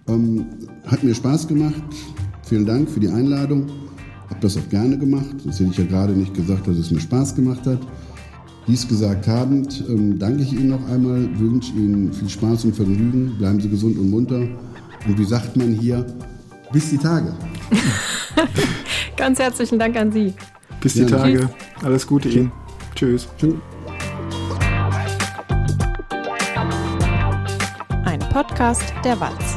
[0.08, 0.46] Ähm,
[0.86, 1.82] hat mir Spaß gemacht.
[2.42, 3.85] Vielen Dank für die Einladung.
[4.30, 5.34] Hab das auch gerne gemacht.
[5.44, 7.78] Das hätte ich ja gerade nicht gesagt, dass es mir Spaß gemacht hat.
[8.66, 13.36] Dies gesagt habend, ähm, danke ich Ihnen noch einmal, wünsche Ihnen viel Spaß und Vergnügen.
[13.38, 14.40] Bleiben Sie gesund und munter.
[15.06, 16.04] Und wie sagt man hier,
[16.72, 17.32] bis die Tage.
[19.16, 20.34] Ganz herzlichen Dank an Sie.
[20.80, 21.38] Bis die ja, Tage.
[21.38, 21.84] Tschüss.
[21.84, 22.52] Alles Gute Ihnen.
[22.96, 23.28] Tschüss.
[23.38, 23.54] Tschüss.
[28.04, 29.55] Ein Podcast der Walz.